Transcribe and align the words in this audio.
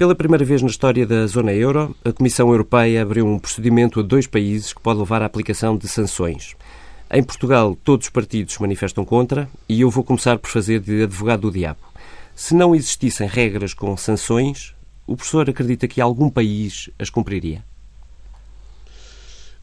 Pela 0.00 0.14
primeira 0.14 0.46
vez 0.46 0.62
na 0.62 0.68
história 0.68 1.06
da 1.06 1.26
zona 1.26 1.52
euro, 1.52 1.94
a 2.02 2.10
Comissão 2.10 2.48
Europeia 2.48 3.02
abriu 3.02 3.26
um 3.26 3.38
procedimento 3.38 4.00
a 4.00 4.02
dois 4.02 4.26
países 4.26 4.72
que 4.72 4.80
pode 4.80 4.98
levar 4.98 5.20
à 5.20 5.26
aplicação 5.26 5.76
de 5.76 5.86
sanções. 5.88 6.56
Em 7.12 7.22
Portugal, 7.22 7.76
todos 7.84 8.06
os 8.06 8.10
partidos 8.10 8.56
manifestam 8.56 9.04
contra 9.04 9.46
e 9.68 9.82
eu 9.82 9.90
vou 9.90 10.02
começar 10.02 10.38
por 10.38 10.48
fazer 10.48 10.80
de 10.80 11.02
advogado 11.02 11.42
do 11.42 11.50
diabo. 11.50 11.80
Se 12.34 12.54
não 12.54 12.74
existissem 12.74 13.28
regras 13.28 13.74
com 13.74 13.94
sanções, 13.94 14.74
o 15.06 15.14
professor 15.14 15.50
acredita 15.50 15.86
que 15.86 16.00
algum 16.00 16.30
país 16.30 16.88
as 16.98 17.10
cumpriria? 17.10 17.62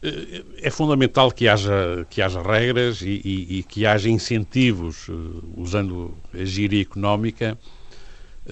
Eh, 0.00 0.44
é 0.62 0.70
fundamental 0.70 1.32
que 1.32 1.48
haja, 1.48 2.06
que 2.08 2.22
haja 2.22 2.40
regras 2.40 3.02
e, 3.02 3.20
e, 3.24 3.58
e 3.58 3.62
que 3.64 3.84
haja 3.84 4.08
incentivos, 4.08 5.08
eh, 5.08 5.12
usando 5.56 6.14
a 6.32 6.44
gíria 6.44 6.80
económica, 6.80 7.58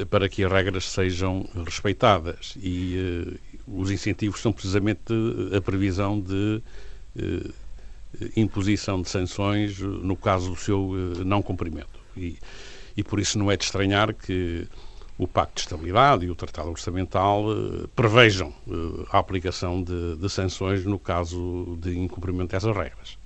para 0.05 0.29
que 0.29 0.45
as 0.45 0.53
regras 0.53 0.85
sejam 0.85 1.49
respeitadas. 1.65 2.55
E 2.61 3.39
uh, 3.67 3.81
os 3.81 3.91
incentivos 3.91 4.41
são 4.41 4.53
precisamente 4.53 5.01
a 5.57 5.61
previsão 5.61 6.21
de 6.21 6.63
uh, 7.17 7.55
imposição 8.37 9.01
de 9.01 9.09
sanções 9.09 9.79
no 9.81 10.17
caso 10.17 10.51
do 10.51 10.57
seu 10.57 10.91
uh, 10.91 11.25
não 11.25 11.41
cumprimento. 11.41 11.99
E, 12.17 12.39
e 12.97 13.03
por 13.03 13.19
isso 13.19 13.39
não 13.39 13.51
é 13.51 13.57
de 13.57 13.65
estranhar 13.65 14.13
que 14.15 14.67
o 15.19 15.27
Pacto 15.27 15.55
de 15.55 15.61
Estabilidade 15.63 16.27
e 16.27 16.31
o 16.31 16.35
Tratado 16.35 16.69
Orçamental 16.69 17.47
prevejam 17.95 18.53
a 19.11 19.19
aplicação 19.19 19.83
de, 19.83 20.17
de 20.17 20.29
sanções 20.29 20.85
no 20.85 20.99
caso 20.99 21.79
de 21.81 21.99
incumprimento 21.99 22.51
dessas 22.51 22.77
regras. 22.77 23.17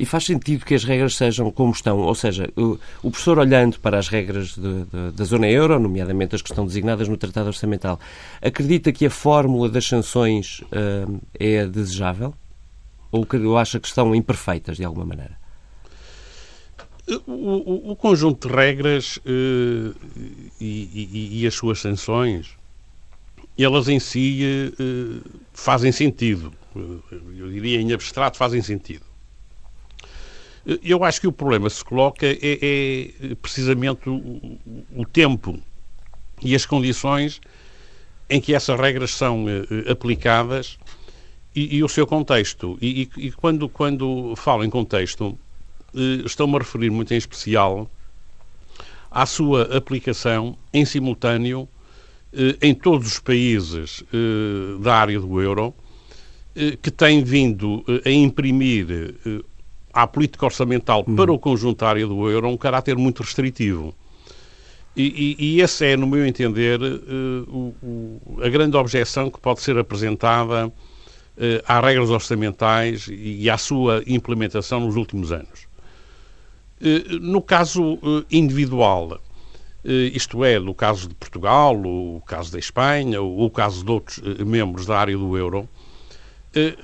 E 0.00 0.06
faz 0.06 0.24
sentido 0.24 0.64
que 0.64 0.74
as 0.74 0.82
regras 0.82 1.14
sejam 1.14 1.50
como 1.50 1.72
estão, 1.72 1.98
ou 1.98 2.14
seja, 2.14 2.50
o, 2.56 2.78
o 3.02 3.10
professor 3.10 3.38
olhando 3.38 3.78
para 3.80 3.98
as 3.98 4.08
regras 4.08 4.54
de, 4.54 4.84
de, 4.84 5.12
da 5.14 5.24
zona 5.24 5.46
euro, 5.46 5.78
nomeadamente 5.78 6.34
as 6.34 6.40
que 6.40 6.50
estão 6.50 6.64
designadas 6.64 7.06
no 7.06 7.18
Tratado 7.18 7.48
Orçamental, 7.48 8.00
acredita 8.40 8.92
que 8.92 9.04
a 9.04 9.10
fórmula 9.10 9.68
das 9.68 9.84
sanções 9.84 10.60
uh, 10.60 11.20
é 11.38 11.66
desejável? 11.66 12.32
Ou, 13.12 13.26
que, 13.26 13.36
ou 13.36 13.58
acha 13.58 13.78
que 13.78 13.88
estão 13.88 14.14
imperfeitas 14.14 14.78
de 14.78 14.86
alguma 14.86 15.04
maneira? 15.04 15.38
O, 17.26 17.32
o, 17.32 17.90
o 17.90 17.96
conjunto 17.96 18.48
de 18.48 18.54
regras 18.54 19.18
uh, 19.18 19.94
e, 20.58 20.64
e, 21.12 21.42
e, 21.42 21.46
as 21.46 21.52
suas 21.52 21.78
sanções, 21.78 22.56
elas 23.58 23.86
em 23.86 24.00
si 24.00 24.72
uh, 24.80 25.20
fazem 25.52 25.92
sentido. 25.92 26.50
Eu 26.74 27.50
diria 27.50 27.78
em 27.78 27.92
abstrato 27.92 28.38
fazem 28.38 28.62
sentido. 28.62 29.09
Eu 30.82 31.02
acho 31.02 31.20
que 31.20 31.26
o 31.26 31.32
problema 31.32 31.68
se 31.68 31.84
coloca 31.84 32.26
é, 32.26 32.38
é 32.42 33.34
precisamente 33.42 34.08
o, 34.08 34.58
o, 34.94 35.04
tempo 35.04 35.58
e 36.40 36.54
as 36.54 36.64
condições 36.64 37.40
em 38.28 38.40
que 38.40 38.54
essas 38.54 38.78
regras 38.78 39.10
são 39.10 39.46
uh, 39.46 39.90
aplicadas 39.90 40.78
e, 41.54 41.78
e, 41.78 41.82
o 41.82 41.88
seu 41.88 42.06
contexto. 42.06 42.78
E, 42.80 43.08
e, 43.16 43.32
quando, 43.32 43.68
quando 43.68 44.34
falo 44.36 44.64
em 44.64 44.70
contexto, 44.70 45.36
uh, 45.92 46.24
estou-me 46.24 46.54
a 46.54 46.58
referir 46.58 46.90
muito 46.90 47.12
em 47.12 47.16
especial 47.16 47.90
à 49.10 49.26
sua 49.26 49.76
aplicação 49.76 50.56
em 50.72 50.84
simultâneo 50.84 51.68
em 52.62 52.72
todos 52.72 53.08
os 53.08 53.18
países 53.18 54.04
da 54.78 54.94
área 54.94 55.18
do 55.18 55.42
euro, 55.42 55.74
que 56.80 56.92
tem 56.92 57.24
vindo 57.24 57.84
a 58.04 58.08
imprimir 58.08 58.86
à 59.92 60.06
política 60.06 60.46
orçamental 60.46 61.04
hum. 61.06 61.16
para 61.16 61.32
o 61.32 61.38
conjunto 61.38 61.80
da 61.80 61.88
área 61.88 62.06
do 62.06 62.28
euro 62.28 62.48
um 62.48 62.56
caráter 62.56 62.96
muito 62.96 63.22
restritivo. 63.22 63.94
E, 64.96 65.36
e, 65.38 65.56
e 65.56 65.60
esse 65.60 65.86
é, 65.86 65.96
no 65.96 66.06
meu 66.06 66.26
entender, 66.26 66.80
uh, 66.80 67.48
o, 67.48 67.74
o, 67.82 68.42
a 68.42 68.48
grande 68.48 68.76
objeção 68.76 69.30
que 69.30 69.38
pode 69.38 69.60
ser 69.60 69.78
apresentada 69.78 70.66
uh, 70.66 70.72
às 71.66 71.84
regras 71.84 72.10
orçamentais 72.10 73.06
e 73.08 73.48
à 73.48 73.56
sua 73.56 74.02
implementação 74.06 74.80
nos 74.80 74.96
últimos 74.96 75.30
anos. 75.30 75.68
Uh, 76.80 77.18
no 77.20 77.40
caso 77.40 77.98
individual, 78.30 79.20
isto 80.12 80.44
é, 80.44 80.58
no 80.58 80.74
caso 80.74 81.08
de 81.08 81.14
Portugal, 81.14 81.74
o 81.74 82.20
caso 82.26 82.52
da 82.52 82.58
Espanha, 82.58 83.22
ou 83.22 83.46
o 83.46 83.50
caso 83.50 83.82
de 83.82 83.90
outros 83.90 84.18
membros 84.44 84.84
da 84.84 84.98
área 84.98 85.16
do 85.16 85.38
euro, 85.38 85.66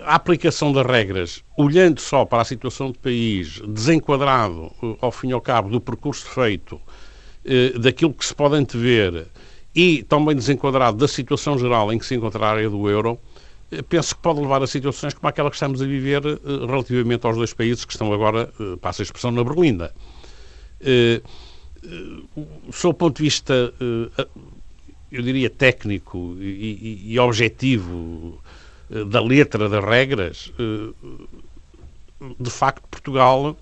a 0.04 0.14
aplicação 0.14 0.72
das 0.72 0.86
regras, 0.86 1.42
olhando 1.56 2.00
só 2.00 2.24
para 2.24 2.42
a 2.42 2.44
situação 2.44 2.90
do 2.92 2.98
país, 2.98 3.60
desenquadrado, 3.66 4.70
eh, 4.82 4.96
ao 5.00 5.10
fim 5.10 5.30
e 5.30 5.32
ao 5.32 5.40
cabo, 5.40 5.68
do 5.68 5.80
percurso 5.80 6.26
feito, 6.26 6.80
eh, 7.44 7.70
daquilo 7.78 8.14
que 8.14 8.24
se 8.24 8.34
pode 8.34 8.54
antever 8.54 9.26
e 9.74 10.04
também 10.04 10.36
desenquadrado 10.36 10.98
da 10.98 11.08
situação 11.08 11.58
geral 11.58 11.92
em 11.92 11.98
que 11.98 12.06
se 12.06 12.14
encontra 12.14 12.46
a 12.46 12.50
área 12.50 12.70
do 12.70 12.88
euro, 12.88 13.18
penso 13.88 14.14
que 14.14 14.22
pode 14.22 14.40
levar 14.40 14.62
a 14.62 14.66
situações 14.66 15.12
como 15.12 15.28
aquela 15.28 15.50
que 15.50 15.56
estamos 15.56 15.82
a 15.82 15.84
viver 15.84 16.22
relativamente 16.44 17.26
aos 17.26 17.36
dois 17.36 17.52
países 17.52 17.84
que 17.84 17.92
estão 17.92 18.12
agora, 18.12 18.50
passa 18.80 19.02
a 19.02 19.04
expressão, 19.04 19.32
na 19.32 19.44
Berlinda. 19.44 19.92
Sob 22.72 22.92
o 22.92 22.94
ponto 22.94 23.16
de 23.16 23.24
vista, 23.24 23.74
eu 25.10 25.22
diria, 25.22 25.50
técnico 25.50 26.36
e, 26.38 27.12
e 27.12 27.18
objetivo, 27.18 28.40
eh, 28.44 28.65
da 28.88 29.20
letra 29.20 29.68
das 29.68 29.84
regras, 29.84 30.52
eh, 30.58 30.92
de 32.38 32.50
facto, 32.50 32.86
Portugal 32.88 33.56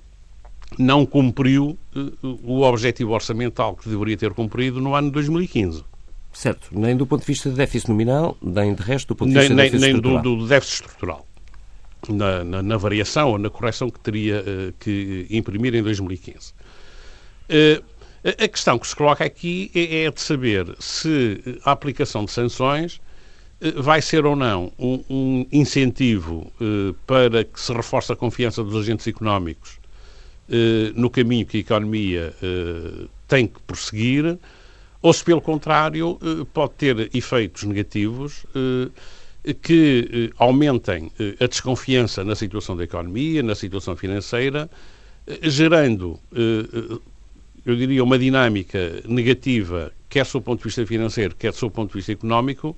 não 0.78 1.06
cumpriu 1.06 1.78
eh, 1.94 2.00
o 2.22 2.62
objetivo 2.62 3.12
orçamental 3.12 3.74
que 3.74 3.88
deveria 3.88 4.16
ter 4.16 4.32
cumprido 4.32 4.80
no 4.80 4.94
ano 4.94 5.08
de 5.08 5.14
2015. 5.14 5.84
Certo, 6.32 6.68
nem 6.72 6.96
do 6.96 7.06
ponto 7.06 7.20
de 7.20 7.26
vista 7.26 7.48
de 7.48 7.56
déficit 7.56 7.88
nominal, 7.88 8.36
nem 8.42 8.74
de 8.74 8.82
resto 8.82 9.08
do 9.08 9.16
ponto 9.16 9.32
de 9.32 9.38
vista 9.38 9.54
nem, 9.54 9.64
déficit 9.64 9.80
nem 9.80 9.94
estrutural. 9.94 10.22
do, 10.22 10.36
do 10.36 10.48
déficit 10.48 10.74
estrutural. 10.82 11.26
Na, 12.06 12.44
na, 12.44 12.62
na, 12.62 12.76
variação 12.76 13.30
ou 13.30 13.38
na 13.38 13.48
correção 13.48 13.88
que 13.88 13.98
teria 13.98 14.44
que 14.78 15.26
imprimir 15.30 15.74
em 15.74 15.82
2015. 15.82 16.52
Uh, 17.48 17.82
a 18.24 18.48
questão 18.48 18.78
que 18.78 18.86
se 18.86 18.96
coloca 18.96 19.24
aqui 19.24 19.70
é, 19.74 20.04
é 20.04 20.10
de 20.10 20.20
saber 20.20 20.74
se 20.78 21.40
a 21.64 21.72
aplicação 21.72 22.24
de 22.24 22.30
sanções 22.30 22.98
eh, 22.98 23.03
vai 23.76 24.02
ser 24.02 24.26
ou 24.26 24.36
não 24.36 24.70
um, 24.78 25.02
um 25.08 25.46
incentivo 25.50 26.52
uh, 26.60 26.94
para 27.06 27.44
que 27.44 27.58
se 27.58 27.72
reforce 27.72 28.12
a 28.12 28.16
confiança 28.16 28.62
dos 28.62 28.74
agentes 28.76 29.06
económicos 29.06 29.78
uh, 30.48 30.92
no 30.94 31.08
caminho 31.08 31.46
que 31.46 31.58
a 31.58 31.60
economia 31.60 32.34
uh, 32.42 33.08
tem 33.26 33.46
que 33.46 33.60
prosseguir, 33.62 34.38
ou 35.00 35.12
se, 35.12 35.24
pelo 35.24 35.40
contrário, 35.40 36.18
pode 36.54 36.72
ter 36.74 37.10
efeitos 37.14 37.64
negativos 37.64 38.46
que 39.60 40.32
aumentem 40.38 41.12
a 41.38 41.46
desconfiança 41.46 42.24
na 42.24 42.34
situação 42.34 42.74
da 42.74 42.84
economia, 42.84 43.42
na 43.42 43.54
situação 43.54 43.94
financeira, 43.96 44.70
gerando, 45.42 46.18
eu 47.66 47.76
diria, 47.76 48.02
uma 48.02 48.18
dinâmica 48.18 49.02
negativa, 49.06 49.92
quer 50.08 50.24
do 50.24 50.40
ponto 50.40 50.60
de 50.60 50.64
vista 50.64 50.86
financeiro, 50.86 51.34
quer 51.38 51.52
do 51.52 51.70
ponto 51.70 51.90
de 51.90 51.96
vista 51.96 52.12
económico, 52.12 52.74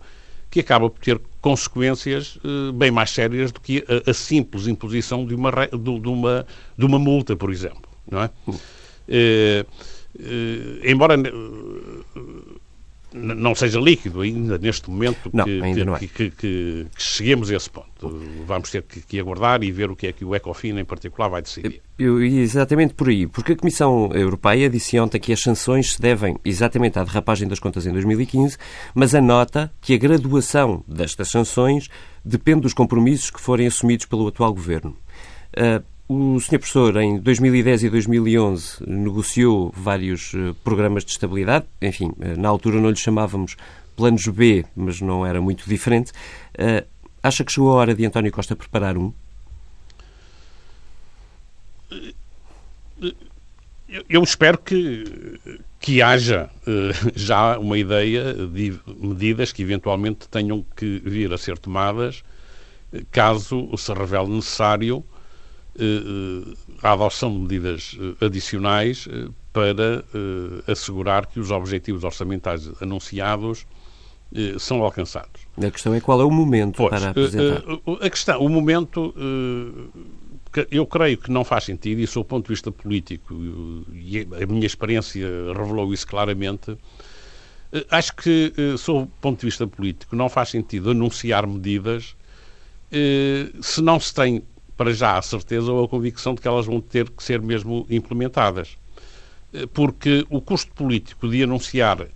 que 0.51 0.61
acaba 0.61 0.89
por 0.89 1.01
ter 1.01 1.21
consequências 1.41 2.37
uh, 2.37 2.73
bem 2.73 2.91
mais 2.91 3.11
sérias 3.11 3.53
do 3.53 3.61
que 3.61 3.85
a, 4.07 4.11
a 4.11 4.15
simples 4.15 4.67
imposição 4.67 5.27
de 5.27 5.35
uma, 5.35 5.51
de, 5.51 6.01
de, 6.01 6.09
uma, 6.09 6.47
de 6.77 6.85
uma 6.85 6.99
multa, 6.99 7.37
por 7.37 7.51
exemplo. 7.51 7.83
Não 8.11 8.23
é? 8.23 8.31
Uh, 8.49 9.67
uh, 10.19 10.81
embora 10.85 11.17
não 13.17 13.55
seja 13.55 13.81
líquido 13.81 14.21
ainda 14.21 14.59
neste 14.59 14.91
momento 14.91 15.31
não, 15.33 15.45
que, 15.45 15.63
ainda 15.63 15.85
não 15.85 15.97
é. 15.97 15.99
que, 15.99 16.09
que, 16.09 16.31
que, 16.31 16.87
cheguemos 16.97 17.51
a 17.51 17.57
esse 17.57 17.71
ponto. 17.71 18.21
Vamos 18.47 18.71
ter 18.71 18.83
que, 18.83 19.19
aguardar 19.19 19.63
e 19.63 19.73
ver 19.73 19.91
o 19.91 19.97
que 19.97 20.07
é 20.07 20.13
que 20.13 20.25
o 20.25 20.35
Ecofin 20.35 20.79
em 20.79 20.85
particular 20.85 21.29
vai 21.29 21.43
decidir. 21.43 21.81
Eu, 21.99 22.23
exatamente 22.23 22.95
por 22.95 23.09
aí, 23.09 23.27
porque 23.27 23.53
a 23.53 23.57
Comissão 23.57 24.11
Europeia 24.13 24.69
disse 24.69 24.99
ontem 25.01 25.19
que 25.19 25.33
as 25.33 25.41
sanções 25.41 25.95
se 25.95 26.01
devem 26.01 26.37
exatamente 26.45 26.99
à 26.99 27.05
derrapagem 27.05 27.49
das 27.49 27.59
contas 27.59 27.87
em 27.87 27.93
2015, 27.93 28.59
mas 28.95 29.15
anota 29.15 29.73
que 29.81 29.95
a 29.95 29.99
graduação 29.99 30.85
destas 30.87 31.29
sanções 31.29 31.89
depende 32.25 32.63
dos 32.63 32.75
compromissos 32.75 33.31
que 33.31 33.41
forem 33.41 33.67
assumidos 33.67 34.05
pelo 34.07 34.29
atual 34.29 34.53
governo. 34.53 34.97
Uh, 35.57 35.83
o 36.09 36.39
Sr. 36.39 36.59
Professor, 36.59 36.97
em 36.99 37.19
2010 37.19 37.85
e 37.85 37.91
2011, 37.91 38.85
negociou 38.87 39.73
vários 39.77 40.33
uh, 40.35 40.55
programas 40.63 41.05
de 41.05 41.11
estabilidade. 41.11 41.67
Enfim, 41.83 42.11
uh, 42.11 42.41
na 42.41 42.49
altura 42.49 42.81
não 42.81 42.91
lhe 42.91 42.97
chamávamos 42.97 43.57
planos 43.97 44.27
B, 44.29 44.65
mas 44.77 45.01
não 45.01 45.27
era 45.27 45.41
muito 45.41 45.69
diferente. 45.69 46.13
Uh, 46.55 46.87
acha 47.23 47.45
que 47.45 47.51
chegou 47.51 47.73
a 47.73 47.75
hora 47.75 47.95
de 47.95 48.07
António 48.07 48.31
Costa 48.31 48.55
preparar 48.55 48.97
um? 48.97 49.13
Eu 54.09 54.23
espero 54.23 54.59
que, 54.59 55.41
que 55.81 56.03
haja 56.03 56.51
já 57.15 57.59
uma 57.59 57.79
ideia 57.79 58.33
de 58.35 58.79
medidas 58.87 59.53
que 59.53 59.63
eventualmente 59.63 60.29
tenham 60.29 60.65
que 60.77 61.01
vir 61.05 61.33
a 61.33 61.39
ser 61.39 61.59
tomadas 61.59 62.23
caso 63.11 63.77
se 63.77 63.93
revele 63.93 64.29
necessário 64.29 65.05
eh, 65.05 65.16
a 66.83 66.93
adoção 66.93 67.33
de 67.33 67.39
medidas 67.39 67.97
eh, 68.01 68.25
adicionais 68.25 69.07
eh, 69.11 69.29
para 69.53 70.05
assegurar 70.71 71.27
que 71.27 71.41
os 71.41 71.51
objetivos 71.51 72.05
orçamentais 72.05 72.71
anunciados 72.81 73.67
são 74.59 74.83
alcançados. 74.83 75.47
A 75.57 75.71
questão 75.71 75.95
é 75.95 76.01
qual 76.01 76.21
é 76.21 76.25
o 76.25 76.31
momento 76.31 76.77
pois, 76.77 76.91
para 76.91 77.11
apresentar. 77.11 77.63
A 78.03 78.11
questão, 78.11 78.39
o 78.43 78.51
momento, 78.51 79.15
eu 80.71 80.85
creio 80.85 81.17
que 81.17 81.31
não 81.31 81.43
faz 81.43 81.65
sentido, 81.65 82.03
e 82.03 82.07
sob 82.07 82.21
o 82.21 82.25
ponto 82.29 82.49
de 82.49 82.53
vista 82.53 82.71
político, 82.71 83.35
e 83.95 84.29
a 84.43 84.47
minha 84.47 84.67
experiência 84.67 85.27
revelou 85.57 85.95
isso 85.95 86.07
claramente, 86.07 86.77
acho 87.91 88.15
que, 88.15 88.53
sob 88.77 89.05
o 89.05 89.07
ponto 89.23 89.41
de 89.41 89.47
vista 89.47 89.67
político, 89.67 90.15
não 90.15 90.29
faz 90.29 90.51
sentido 90.51 90.91
anunciar 90.91 91.47
medidas 91.47 92.15
se 93.63 93.81
não 93.81 93.99
se 93.99 94.13
tem 94.13 94.43
para 94.77 94.93
já 94.93 95.17
a 95.19 95.23
certeza 95.23 95.73
ou 95.73 95.85
a 95.85 95.89
convicção 95.89 96.35
de 96.35 96.41
que 96.41 96.49
elas 96.49 96.67
vão 96.67 96.81
ter 96.81 97.09
que 97.11 97.23
ser 97.23 97.41
mesmo 97.41 97.87
implementadas. 97.89 98.77
Eh, 99.53 99.67
porque 99.73 100.27
o 100.29 100.41
custo 100.41 100.73
político 100.73 101.29
de 101.29 101.43
anunciar 101.43 102.07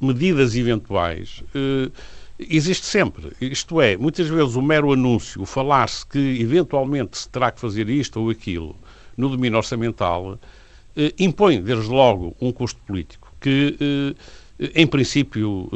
medidas 0.00 0.56
eventuais 0.56 1.42
eh, 1.54 1.90
existe 2.38 2.86
sempre. 2.86 3.32
Isto 3.40 3.80
é, 3.80 3.96
muitas 3.96 4.28
vezes 4.28 4.56
o 4.56 4.62
mero 4.62 4.92
anúncio, 4.92 5.44
falar-se 5.44 6.06
que 6.06 6.18
eventualmente 6.40 7.18
se 7.18 7.28
terá 7.28 7.50
que 7.50 7.60
fazer 7.60 7.88
isto 7.88 8.20
ou 8.20 8.30
aquilo 8.30 8.74
no 9.16 9.28
domínio 9.28 9.58
orçamental, 9.58 10.38
eh, 10.96 11.14
impõe, 11.18 11.60
desde 11.60 11.88
logo, 11.88 12.34
um 12.40 12.50
custo 12.52 12.80
político 12.86 13.30
que 13.40 14.14
em 14.74 14.86
princípio, 14.86 15.70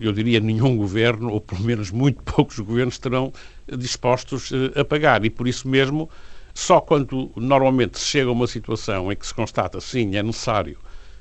eu 0.00 0.12
diria, 0.12 0.38
nenhum 0.38 0.76
governo, 0.76 1.32
ou 1.32 1.40
pelo 1.40 1.62
menos 1.62 1.90
muito 1.90 2.22
poucos 2.24 2.58
governos, 2.60 2.98
terão 2.98 3.32
dispostos 3.76 4.52
eh, 4.52 4.80
a 4.80 4.84
pagar. 4.84 5.24
E 5.24 5.30
por 5.30 5.48
isso 5.48 5.66
mesmo, 5.66 6.08
só 6.54 6.80
quando 6.80 7.32
normalmente 7.34 7.98
se 7.98 8.06
chega 8.06 8.28
a 8.28 8.32
uma 8.32 8.46
situação 8.46 9.10
em 9.10 9.16
que 9.16 9.26
se 9.26 9.34
constata, 9.34 9.80
sim, 9.80 10.14
é 10.16 10.22
necessário 10.22 10.78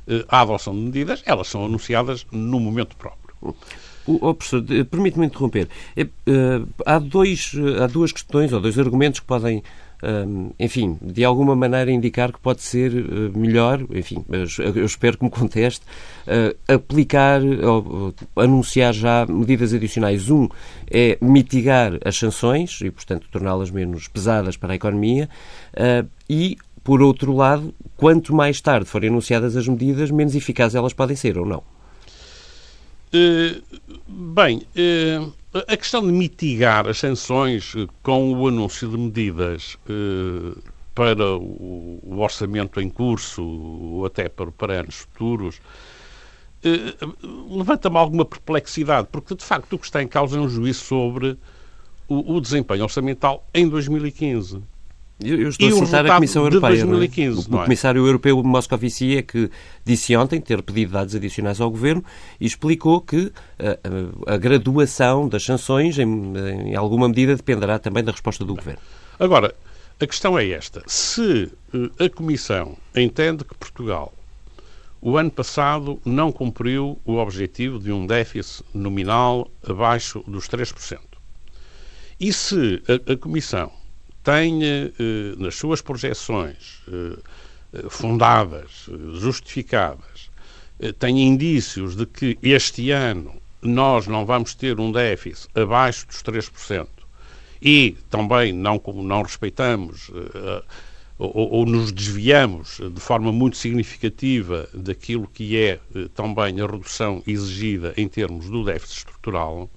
eh, 0.07 0.23
a 0.27 0.41
adoção 0.41 0.75
de 0.75 0.81
medidas, 0.81 1.23
elas 1.25 1.47
são 1.47 1.65
anunciadas 1.65 2.25
no 2.31 2.59
momento 2.59 2.95
próprio. 2.95 3.35
O, 4.05 4.17
oh, 4.21 4.33
professor, 4.35 4.63
permite-me 4.89 5.25
interromper. 5.25 5.67
Há, 6.85 6.99
dois, 6.99 7.53
há 7.81 7.87
duas 7.87 8.11
questões 8.11 8.53
ou 8.53 8.59
dois 8.59 8.77
argumentos 8.77 9.19
que 9.19 9.25
podem 9.25 9.63
enfim, 10.59 10.97
de 11.01 11.23
alguma 11.23 11.55
maneira 11.55 11.91
indicar 11.91 12.31
que 12.31 12.39
pode 12.39 12.61
ser 12.61 12.91
uh, 12.91 13.37
melhor, 13.37 13.81
enfim, 13.93 14.25
eu 14.29 14.85
espero 14.85 15.17
que 15.17 15.23
me 15.23 15.29
conteste, 15.29 15.85
uh, 16.27 16.73
aplicar 16.73 17.41
ou 17.43 18.13
anunciar 18.35 18.93
já 18.93 19.25
medidas 19.27 19.73
adicionais. 19.73 20.29
Um 20.29 20.47
é 20.89 21.17
mitigar 21.21 21.99
as 22.03 22.17
sanções 22.17 22.79
e, 22.81 22.89
portanto, 22.89 23.27
torná-las 23.31 23.69
menos 23.69 24.07
pesadas 24.07 24.57
para 24.57 24.73
a 24.73 24.75
economia 24.75 25.29
uh, 25.73 26.07
e 26.29 26.57
por 26.83 27.01
outro 27.01 27.35
lado, 27.35 27.73
quanto 27.95 28.33
mais 28.33 28.59
tarde 28.59 28.85
forem 28.85 29.09
anunciadas 29.09 29.55
as 29.55 29.67
medidas, 29.67 30.09
menos 30.09 30.35
eficazes 30.35 30.75
elas 30.75 30.93
podem 30.93 31.15
ser, 31.15 31.37
ou 31.37 31.45
não? 31.45 31.63
Uh, 33.13 33.61
bem, 34.07 34.63
uh, 34.75 35.31
a 35.53 35.75
questão 35.75 36.01
de 36.01 36.11
mitigar 36.13 36.87
as 36.87 36.97
sanções 36.97 37.73
eh, 37.75 37.85
com 38.01 38.31
o 38.33 38.47
anúncio 38.47 38.87
de 38.89 38.97
medidas 38.97 39.77
eh, 39.89 40.57
para 40.95 41.35
o, 41.35 42.19
orçamento 42.19 42.79
em 42.79 42.89
curso 42.89 43.43
ou 43.43 44.05
até 44.05 44.29
para, 44.29 44.79
anos 44.79 44.95
futuros 44.95 45.61
eh, 46.63 46.95
levanta-me 47.49 47.97
alguma 47.97 48.23
perplexidade, 48.23 49.09
porque 49.11 49.35
de 49.35 49.43
facto 49.43 49.73
o 49.73 49.79
que 49.79 49.85
está 49.85 50.01
em 50.01 50.07
causa 50.07 50.37
é 50.37 50.39
um 50.39 50.47
juízo 50.47 50.85
sobre 50.85 51.37
o 52.07 52.41
desempenho 52.41 52.83
orçamental 52.83 53.47
em 53.53 53.69
2015. 53.69 54.61
Eu, 55.23 55.49
estou 55.49 55.69
e 55.69 55.71
a 55.71 55.85
citar 55.85 56.05
a 56.05 56.15
Comissão 56.15 56.43
Europeia. 56.43 56.85
2015, 56.85 57.37
é? 57.37 57.53
O, 57.53 57.55
o 57.55 57.63
Comissário 57.63 58.05
Europeu 58.05 58.43
Moscovici 58.43 59.17
é 59.17 59.21
que 59.21 59.49
disse 59.85 60.15
ontem 60.15 60.41
ter 60.41 60.61
pedido 60.61 60.93
dados 60.93 61.15
adicionais 61.15 61.61
ao 61.61 61.69
Governo 61.69 62.03
e 62.39 62.45
explicou 62.45 63.01
que 63.01 63.31
a, 63.59 63.63
eh, 63.63 63.79
a, 64.27 64.33
a 64.33 64.37
graduação 64.37 65.27
das 65.27 65.43
sanções, 65.43 65.99
em, 65.99 66.33
em, 66.67 66.75
alguma 66.75 67.07
medida, 67.07 67.35
dependerá 67.35 67.77
também 67.77 68.03
da 68.03 68.11
resposta 68.11 68.43
do 68.43 68.55
Governo. 68.55 68.81
Agora, 69.19 69.53
a 69.99 70.07
questão 70.07 70.37
é 70.37 70.49
esta. 70.49 70.81
Se 70.87 71.51
eh, 71.73 72.05
a 72.05 72.09
Comissão 72.09 72.77
entende 72.95 73.43
que 73.43 73.53
Portugal, 73.55 74.13
o 74.99 75.17
ano 75.17 75.31
passado, 75.31 75.99
não 76.03 76.31
cumpriu 76.31 76.99
o 77.05 77.15
objetivo 77.17 77.79
de 77.79 77.91
um 77.91 78.07
déficit 78.07 78.63
nominal 78.73 79.49
abaixo 79.67 80.23
dos 80.27 80.47
3%, 80.47 80.99
e 82.19 82.31
se 82.31 82.81
a, 82.87 83.13
a 83.13 83.17
Comissão 83.17 83.71
tenha 84.23 84.91
eh, 84.99 85.35
nas 85.37 85.55
suas 85.55 85.81
projeções 85.81 86.81
eh, 86.87 87.17
eh, 87.73 87.89
fundadas, 87.89 88.89
justificadas, 89.15 90.29
tenha 90.97 91.23
indícios 91.23 91.95
de 91.95 92.07
que 92.07 92.37
este 92.41 92.89
ano 92.89 93.35
nós 93.61 94.07
não 94.07 94.25
vamos 94.25 94.55
ter 94.55 94.79
um 94.79 94.91
déficit 94.91 95.47
abaixo 95.53 96.07
dos 96.07 96.23
3% 96.23 96.87
e 97.61 97.95
também 98.09 98.51
não, 98.51 98.81
não 98.95 99.21
respeitamos 99.21 100.09
ou, 101.19 101.51
ou, 101.51 101.65
nos 101.67 101.91
desviamos 101.91 102.79
de 102.95 102.99
forma 102.99 103.31
muito 103.31 103.57
significativa 103.57 104.67
daquilo 104.73 105.27
que 105.27 105.55
é 105.55 105.79
também 106.15 106.59
a 106.59 106.65
redução 106.65 107.21
exigida 107.27 107.93
em 107.95 108.07
termos 108.07 108.49
do 108.49 108.65
déficit 108.65 108.97
estrutural, 108.97 109.69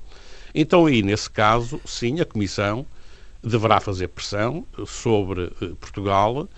então 0.54 0.86
aí, 0.86 1.02
nesse 1.02 1.28
caso, 1.28 1.80
sim, 1.84 2.20
a 2.20 2.24
Comissão 2.24 2.86
deverá 3.44 3.78
fazer 3.78 4.08
pressão 4.08 4.66
sobre 4.86 5.52
eh, 5.60 5.66
Portugal 5.78 6.48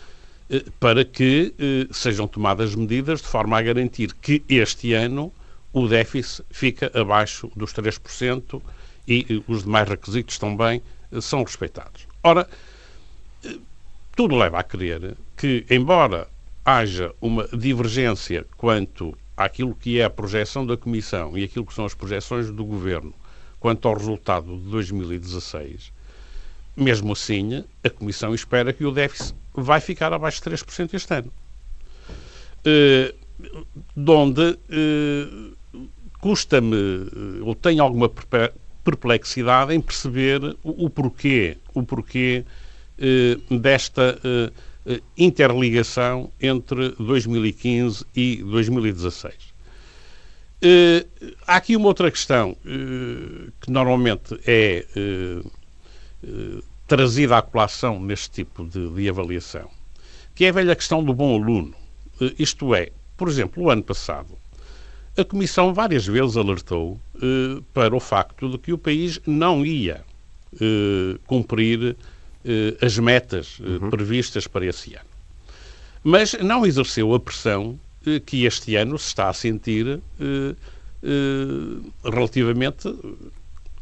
eh, 0.48 0.64
para 0.78 1.04
que 1.04 1.52
eh, 1.58 1.88
sejam 1.90 2.28
tomadas 2.28 2.74
medidas 2.74 3.20
de 3.20 3.26
forma 3.26 3.58
a 3.58 3.62
garantir 3.62 4.14
que 4.14 4.42
este 4.48 4.92
ano 4.92 5.32
o 5.72 5.88
déficit 5.88 6.44
fica 6.50 6.90
abaixo 6.98 7.50
dos 7.56 7.72
3% 7.72 8.62
e 9.08 9.42
os 9.46 9.64
demais 9.64 9.88
requisitos 9.88 10.38
também 10.38 10.82
são 11.20 11.42
respeitados. 11.42 12.06
Ora, 12.22 12.48
tudo 14.16 14.34
leva 14.34 14.58
a 14.58 14.62
crer 14.64 15.16
que, 15.36 15.64
embora 15.70 16.28
haja 16.64 17.14
uma 17.20 17.46
divergência 17.48 18.46
quanto 18.56 19.16
àquilo 19.36 19.74
que 19.74 20.00
é 20.00 20.04
a 20.04 20.10
projeção 20.10 20.66
da 20.66 20.76
Comissão 20.76 21.36
e 21.36 21.44
aquilo 21.44 21.66
que 21.66 21.74
são 21.74 21.84
as 21.84 21.94
projeções 21.94 22.50
do 22.50 22.64
Governo 22.64 23.14
quanto 23.60 23.86
ao 23.86 23.94
resultado 23.94 24.56
de 24.56 24.70
2016, 24.70 25.92
mesmo 26.76 27.12
assim, 27.12 27.64
a 27.82 27.88
Comissão 27.88 28.34
espera 28.34 28.72
que 28.72 28.84
o 28.84 28.92
déficit 28.92 29.34
vai 29.54 29.80
ficar 29.80 30.12
abaixo 30.12 30.42
de 30.42 30.50
3% 30.50 30.94
este 30.94 31.14
ano. 31.14 31.32
Uh, 32.60 33.14
de 33.94 34.10
onde 34.10 34.42
uh, 34.50 35.88
custa-me, 36.20 36.76
ou 37.42 37.54
tenho 37.54 37.82
alguma 37.82 38.10
perplexidade 38.84 39.74
em 39.74 39.80
perceber 39.80 40.42
o, 40.62 40.86
o 40.86 40.90
porquê, 40.90 41.56
o 41.74 41.82
porquê 41.82 42.44
uh, 42.98 43.58
desta 43.58 44.20
interligação 45.18 46.30
entre 46.40 46.90
2015 46.90 48.06
e 48.14 48.36
2016. 48.36 49.34
há 51.44 51.56
aqui 51.56 51.74
uma 51.74 51.88
outra 51.88 52.08
questão 52.08 52.56
que 53.60 53.68
normalmente 53.68 54.38
é 54.46 54.86
eh, 56.26 56.62
trazida 56.88 57.38
à 57.38 57.42
colação 57.42 58.00
neste 58.00 58.30
tipo 58.30 58.64
de, 58.64 58.90
de, 58.90 59.08
avaliação, 59.08 59.68
que 60.34 60.44
é 60.44 60.48
a 60.48 60.52
velha 60.52 60.76
questão 60.76 61.02
do 61.02 61.14
bom 61.14 61.40
aluno. 61.40 61.74
Eh, 62.20 62.34
isto 62.38 62.74
é, 62.74 62.90
por 63.16 63.28
exemplo, 63.28 63.62
o 63.62 63.70
ano 63.70 63.82
passado, 63.82 64.36
a 65.16 65.24
Comissão 65.24 65.72
várias 65.72 66.06
vezes 66.06 66.36
alertou 66.36 67.00
eh, 67.16 67.62
para 67.72 67.94
o 67.94 68.00
facto 68.00 68.48
de 68.48 68.58
que 68.58 68.72
o 68.72 68.78
país 68.78 69.20
não 69.26 69.64
ia 69.64 70.04
cumprir 71.26 71.94
as 72.80 72.98
metas 72.98 73.58
uhum. 73.58 73.90
previstas 73.90 74.46
para 74.46 74.64
esse 74.64 74.94
ano. 74.94 75.10
Mas 76.02 76.32
não 76.34 76.64
exerceu 76.64 77.12
a 77.12 77.20
pressão 77.20 77.78
que 78.24 78.46
este 78.46 78.74
ano 78.74 78.96
se 78.98 79.08
está 79.08 79.28
a 79.28 79.34
sentir 79.34 80.00
relativamente 82.02 82.88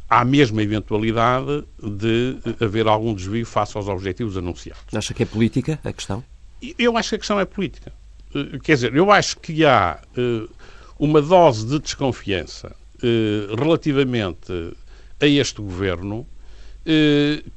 há 0.09 0.21
a 0.21 0.61
eventualidade 0.61 1.63
de 1.81 2.37
haver 2.59 2.87
algum 2.87 3.13
desvio 3.13 3.45
face 3.45 3.75
aos 3.77 3.87
objetivos 3.87 4.37
anunciados. 4.37 4.83
Acha 4.93 5.13
que 5.13 5.23
é 5.23 5.25
política 5.25 5.79
a 5.83 5.91
questão? 5.91 6.23
Eu 6.77 6.97
acho 6.97 7.09
que 7.09 7.15
a 7.15 7.19
questão 7.19 7.39
é 7.39 7.45
política. 7.45 7.91
Eh, 8.33 8.59
quer 8.63 8.75
dizer, 8.75 8.95
eu 8.95 9.11
acho 9.11 9.37
que 9.39 9.65
há 9.65 9.99
uh, 10.17 10.49
uma 10.99 11.21
dose 11.21 11.65
de 11.65 11.79
desconfiança 11.79 12.75
relativamente 13.55 14.51
a 15.21 15.27
este 15.27 15.61
governo 15.61 16.25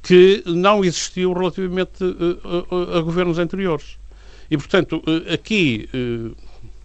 que 0.03 0.43
não 0.45 0.83
existiu 0.83 1.33
relativamente 1.33 2.03
a, 2.93 2.99
governos 2.99 3.39
anteriores. 3.39 3.97
E, 4.51 4.57
portanto, 4.57 5.01
aqui 5.33 5.89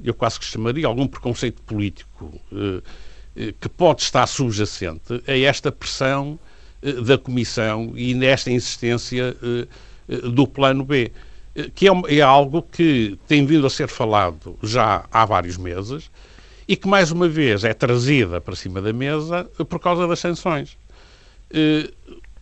eu 0.02 0.14
quase 0.14 0.38
que 0.38 0.44
chamaria 0.44 0.86
algum 0.86 1.06
preconceito 1.06 1.62
político 1.62 2.40
eh, 2.52 2.82
que 3.60 3.68
pode 3.68 4.02
estar 4.02 4.26
subjacente 4.26 5.22
a 5.26 5.36
esta 5.36 5.72
pressão 5.72 6.38
eh, 6.82 6.92
da 6.92 7.18
Comissão 7.18 7.92
e 7.96 8.14
nesta 8.14 8.50
insistência 8.50 9.36
eh, 9.42 10.16
do 10.28 10.46
Plano 10.46 10.84
B, 10.84 11.10
que 11.74 11.88
é, 11.88 11.92
é 12.08 12.20
algo 12.20 12.62
que 12.62 13.18
tem 13.26 13.46
vindo 13.46 13.66
a 13.66 13.70
ser 13.70 13.88
falado 13.88 14.58
já 14.62 15.04
há 15.10 15.24
vários 15.24 15.56
meses 15.56 16.10
e 16.66 16.76
que, 16.76 16.88
mais 16.88 17.10
uma 17.10 17.28
vez, 17.28 17.64
é 17.64 17.74
trazida 17.74 18.40
para 18.40 18.56
cima 18.56 18.80
da 18.80 18.92
mesa 18.92 19.44
por 19.68 19.78
causa 19.78 20.06
das 20.06 20.18
sanções. 20.18 20.76
Eh, 21.50 21.90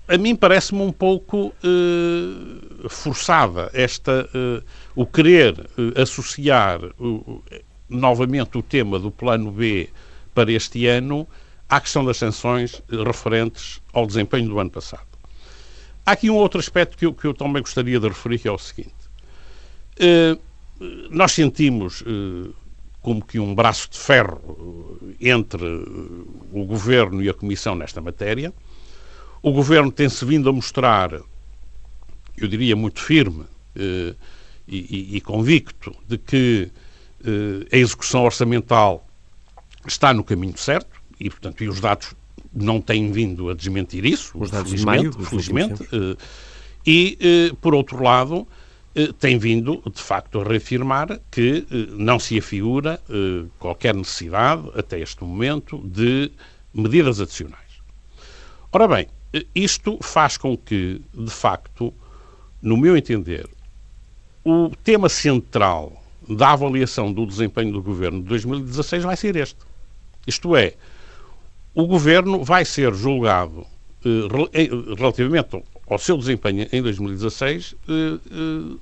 a 0.09 0.17
mim 0.19 0.35
parece-me 0.35 0.83
um 0.83 0.93
pouco 0.93 1.53
eh, 1.63 2.89
forçada 2.89 3.71
esta, 3.73 4.29
eh, 4.35 4.63
o 4.95 5.07
querer 5.07 5.55
associar 5.97 6.81
novamente 7.89 8.59
o 8.59 8.63
tema 8.63 8.99
do 8.99 9.11
plano 9.11 9.51
B 9.51 9.89
para 10.35 10.51
este 10.53 10.87
ano 10.87 11.29
à 11.69 11.81
questão 11.81 12.05
das 12.05 12.19
sanções 12.19 12.83
referentes 12.89 13.81
ao 13.93 14.07
desempenho 14.07 14.49
do 14.49 14.59
ano 14.59 14.71
passado. 14.71 15.07
Há 16.05 16.13
aqui 16.13 16.29
um 16.29 16.37
outro 16.37 16.61
aspecto 16.61 16.97
que 16.97 17.07
eu, 17.07 17.15
que 17.15 17.27
eu 17.27 17.33
também 17.33 17.63
gostaria 17.63 17.99
de 17.99 18.09
referir, 18.09 18.39
que 18.39 18.49
é 18.49 18.53
o 18.53 18.59
seguinte. 18.59 18.95
nós 21.11 21.33
sentimos 21.33 22.03
como 23.03 23.25
que 23.25 23.39
um 23.39 23.55
braço 23.55 23.91
de 23.91 23.99
ferro 23.99 24.99
eh, 25.21 25.31
entre 25.33 25.67
o 26.53 26.65
Governo 26.65 27.21
e 27.21 27.29
a 27.29 27.35
Comissão 27.35 27.75
nesta 27.75 28.01
matéria. 28.01 28.53
O 29.43 29.53
Governo 29.53 29.91
tem-se 29.91 30.25
vindo 30.25 30.49
a 30.49 30.53
mostrar, 30.53 31.13
eu 32.37 32.49
diria, 32.49 32.77
muito 32.77 33.01
firme 33.01 33.45
eh, 33.75 34.15
e, 34.69 35.17
e, 35.17 35.21
convicto 35.21 35.95
de 36.09 36.17
que 36.17 36.71
a 37.71 37.77
execução 37.77 38.25
orçamental 38.25 39.07
está 39.87 40.13
no 40.13 40.25
caminho 40.25 40.57
certo 40.57 41.01
e, 41.19 41.31
portanto, 41.31 41.63
e 41.63 41.69
os 41.69 41.81
dados 41.81 42.15
não 42.53 42.81
têm 42.81 43.11
vindo 43.11 43.51
a 43.51 43.55
desmentir 43.55 44.05
isso, 44.05 44.33
os 44.39 44.51
dados 44.51 44.71
felizmente. 44.71 45.17
Maio, 45.17 45.27
felizmente. 45.27 45.85
E, 46.85 47.55
por 47.61 47.75
outro 47.75 48.03
lado, 48.03 48.47
eh, 48.95 49.11
tem 49.19 49.39
vindo, 49.39 49.83
de 49.91 50.03
facto, 50.03 50.41
a 50.41 50.45
reafirmar 50.45 51.19
que 51.31 51.67
eh, 51.71 51.87
não 51.93 52.19
se 52.19 52.39
afigura 52.39 53.01
eh, 53.09 53.47
qualquer 53.59 53.95
necessidade, 53.95 54.71
até 54.77 55.01
este 55.01 55.25
momento, 55.25 55.79
de 55.79 56.31
medidas 56.75 57.19
adicionais. 57.19 57.59
Ora 58.71 58.87
bem, 58.87 59.09
isto 59.55 59.99
faz 60.03 60.37
com 60.37 60.57
que, 60.57 61.01
de 61.15 61.31
facto, 61.31 61.93
no 62.61 62.77
meu 62.77 62.95
entender, 62.95 63.49
o 64.45 64.71
tema 64.85 65.09
central 65.09 66.03
da 66.29 66.53
avaliação 66.53 67.13
do 67.13 67.25
desempenho 67.25 67.73
do 67.73 67.83
governo 67.83 68.23
de 68.23 68.29
2016 68.29 69.05
vai 69.05 69.17
ser 69.17 69.37
este. 69.37 69.59
Isto 70.27 70.57
é, 70.57 70.75
o 71.75 71.87
governo 71.87 72.45
vai 72.45 72.65
ser 72.65 72.95
julgado 72.95 73.67
relativamente 74.99 75.63
ao 75.89 75.99
seu 75.99 76.17
desempenho 76.17 76.67
em 76.73 76.83
2016 76.83 77.75
eh, 77.89 77.93
eh, 77.93 78.77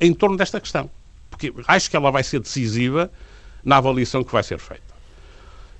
em 0.00 0.14
torno 0.14 0.36
desta 0.36 0.60
questão. 0.60 0.90
Porque 1.30 1.52
acho 1.66 1.90
que 1.90 1.96
ela 1.96 2.10
vai 2.10 2.22
ser 2.22 2.40
decisiva 2.40 3.10
na 3.64 3.78
avaliação 3.78 4.22
que 4.22 4.32
vai 4.32 4.42
ser 4.42 4.58
feita. 4.58 4.82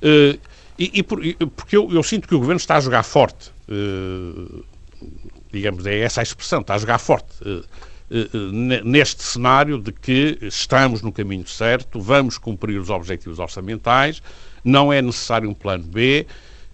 Eh, 0.01 0.39
e, 0.79 0.99
e, 0.99 1.03
por, 1.03 1.21
porque 1.55 1.77
eu, 1.77 1.91
eu, 1.93 2.03
sinto 2.03 2.27
que 2.27 2.35
o 2.35 2.39
Governo 2.39 2.59
está 2.59 2.77
a 2.77 2.81
jogar 2.81 3.03
forte. 3.03 3.53
digamos, 5.53 5.87
é 5.87 6.01
essa 6.01 6.21
a 6.21 6.23
expressão, 6.23 6.61
está 6.61 6.75
a 6.75 6.79
jogar 6.79 6.99
forte 6.99 7.35
neste 8.85 9.23
cenário 9.23 9.79
de 9.79 9.91
que 9.91 10.39
estamos 10.43 11.01
no 11.01 11.11
caminho 11.13 11.47
certo, 11.47 12.01
vamos 12.01 12.37
cumprir 12.37 12.79
os 12.79 12.91
objetivos 12.91 13.39
orçamentais, 13.39 14.23
não 14.65 14.93
é 14.93 15.01
necessário 15.03 15.49
um 15.49 15.55
plano 15.55 15.85
B, 15.85 16.27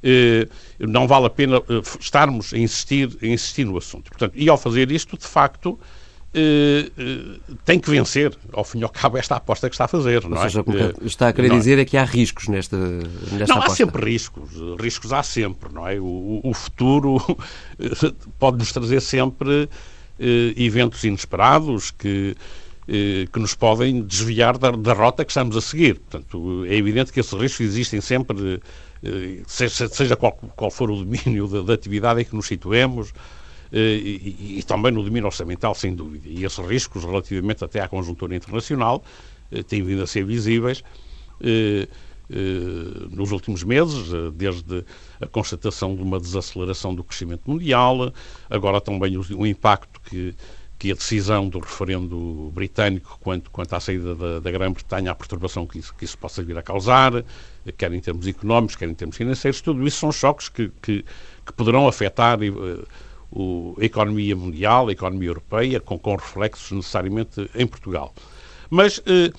eh, 0.03 0.47
não 0.79 1.07
vale 1.07 1.27
a 1.27 1.31
pena 1.31 1.57
eh, 1.57 1.83
estarmos 1.99 2.53
a 2.55 2.59
insistir, 2.59 3.17
a 3.23 3.27
insistir 3.27 3.65
no 3.65 3.77
assunto. 3.77 4.11
Portanto, 4.11 4.33
e 4.37 4.49
ao 4.49 4.57
fazer 4.57 4.93
isto, 4.93 5.19
de 5.19 5.27
facto, 5.27 5.79
eh, 6.33 6.91
tem 7.65 7.81
que 7.81 7.91
vencer, 7.91 8.37
ao 8.53 8.65
fim 8.65 8.81
e 8.81 8.85
ao 8.85 8.91
cabo, 8.91 9.19
esta 9.19 9.37
aposta 9.37 9.69
que 9.69 9.75
está 9.75 9.87
a 9.87 9.89
fazer. 9.89 10.23
Não 10.25 10.37
Ou 10.37 10.43
seja, 10.43 10.61
é? 10.61 11.07
está 11.07 11.29
a 11.29 11.33
querer 11.33 11.49
não, 11.49 11.59
dizer 11.59 11.79
é 11.79 11.85
que 11.85 11.97
há 11.97 12.05
riscos 12.05 12.49
nesta, 12.49 12.77
nesta 12.77 13.47
não, 13.49 13.57
aposta. 13.57 13.73
há 13.73 13.77
sempre 13.77 14.05
riscos. 14.05 14.51
Riscos 14.79 15.13
há 15.13 15.23
sempre, 15.23 15.73
não 15.73 15.87
é? 15.87 15.99
O, 15.99 16.41
o 16.45 16.55
futuro 16.55 17.19
pode-nos 18.39 18.73
trazer 18.73 19.01
sempre 19.01 19.69
eventos 20.57 21.05
inesperados 21.05 21.93
que 21.93 22.37
que 23.31 23.39
nos 23.39 23.55
podem 23.55 24.01
desviar 24.01 24.57
da, 24.57 24.71
da, 24.71 24.95
rota 24.95 25.23
que 25.23 25.31
estamos 25.31 25.55
a 25.57 25.61
seguir. 25.61 25.97
Portanto, 25.97 26.65
é 26.65 26.75
evidente 26.75 27.13
que 27.13 27.21
esses 27.21 27.33
riscos 27.35 27.67
existem 27.67 28.01
sempre 28.01 28.61
eh, 29.03 29.43
seja, 29.47 29.89
seja 29.89 30.17
qual, 30.17 30.33
qual, 30.33 30.71
for 30.71 30.91
o 30.91 30.97
domínio 30.97 31.47
da, 31.47 31.63
da, 31.63 31.75
atividade 31.75 32.21
em 32.21 32.25
que 32.25 32.35
nos 32.35 32.47
situemos, 32.47 33.13
eh, 33.73 33.79
e, 33.79 34.59
e, 34.59 34.63
também 34.65 34.91
no 34.93 35.03
domínio 35.03 35.27
orçamental, 35.27 35.75
sem 35.75 35.95
dúvida. 35.95 36.29
E 36.29 36.45
esses 36.45 36.59
riscos, 36.67 37.05
relativamente 37.05 37.65
até 37.65 37.81
à 37.81 37.89
conjuntura 37.89 38.35
internacional, 38.35 39.05
eh, 39.53 39.63
têm 39.63 39.83
vindo 39.83 40.03
a 40.03 40.07
ser 40.07 40.25
visíveis 40.25 40.83
nos 43.11 43.31
últimos 43.31 43.63
meses, 43.63 44.11
desde 44.35 44.85
a 45.21 45.27
constatação 45.27 45.95
de 45.95 46.03
uma 46.03 46.19
desaceleração 46.21 46.95
do 46.95 47.03
crescimento 47.03 47.49
mundial, 47.49 48.13
agora 48.51 48.81
também 48.81 49.17
o, 49.17 49.25
o 49.35 49.47
impacto 49.47 50.01
que, 50.01 50.35
que 50.79 50.93
a 50.93 50.95
decisão 50.95 51.49
do 51.49 51.59
referendo 51.59 52.53
britânico 52.55 53.19
quanto, 53.21 53.51
quanto 53.51 53.75
à 53.75 53.81
saída 53.81 54.15
da, 54.15 54.39
da 54.39 54.51
Grã-Bretanha, 54.51 55.11
a 55.11 55.15
perturbação 55.15 55.67
que 55.67 55.79
isso, 55.79 55.93
que 55.95 56.05
isso 56.05 56.17
possa 56.17 56.43
vir 56.43 56.57
a 56.57 56.63
causar, 56.63 57.25
quer 57.77 57.93
em 57.93 58.01
termos 58.01 58.27
económicos, 58.29 58.77
quer 58.77 58.89
em 58.89 58.95
termos 58.95 59.17
financeiros, 59.17 59.61
tudo 59.61 59.87
isso 59.87 59.99
são 59.99 60.13
choques 60.13 60.49
que, 60.49 60.71
que, 60.81 61.05
que 61.45 61.53
poderão 61.55 61.89
afetar 61.89 62.39
uh, 62.41 62.87
o, 63.31 63.77
a 63.81 63.85
economia 63.85 64.37
mundial, 64.37 64.89
a 64.89 64.93
economia 64.93 65.29
europeia, 65.29 65.81
com, 65.81 65.99
com 65.99 66.15
reflexos 66.15 66.71
necessariamente 66.71 67.51
em 67.57 67.67
Portugal. 67.67 68.15
Mas 68.71 68.99
uh, 68.99 69.35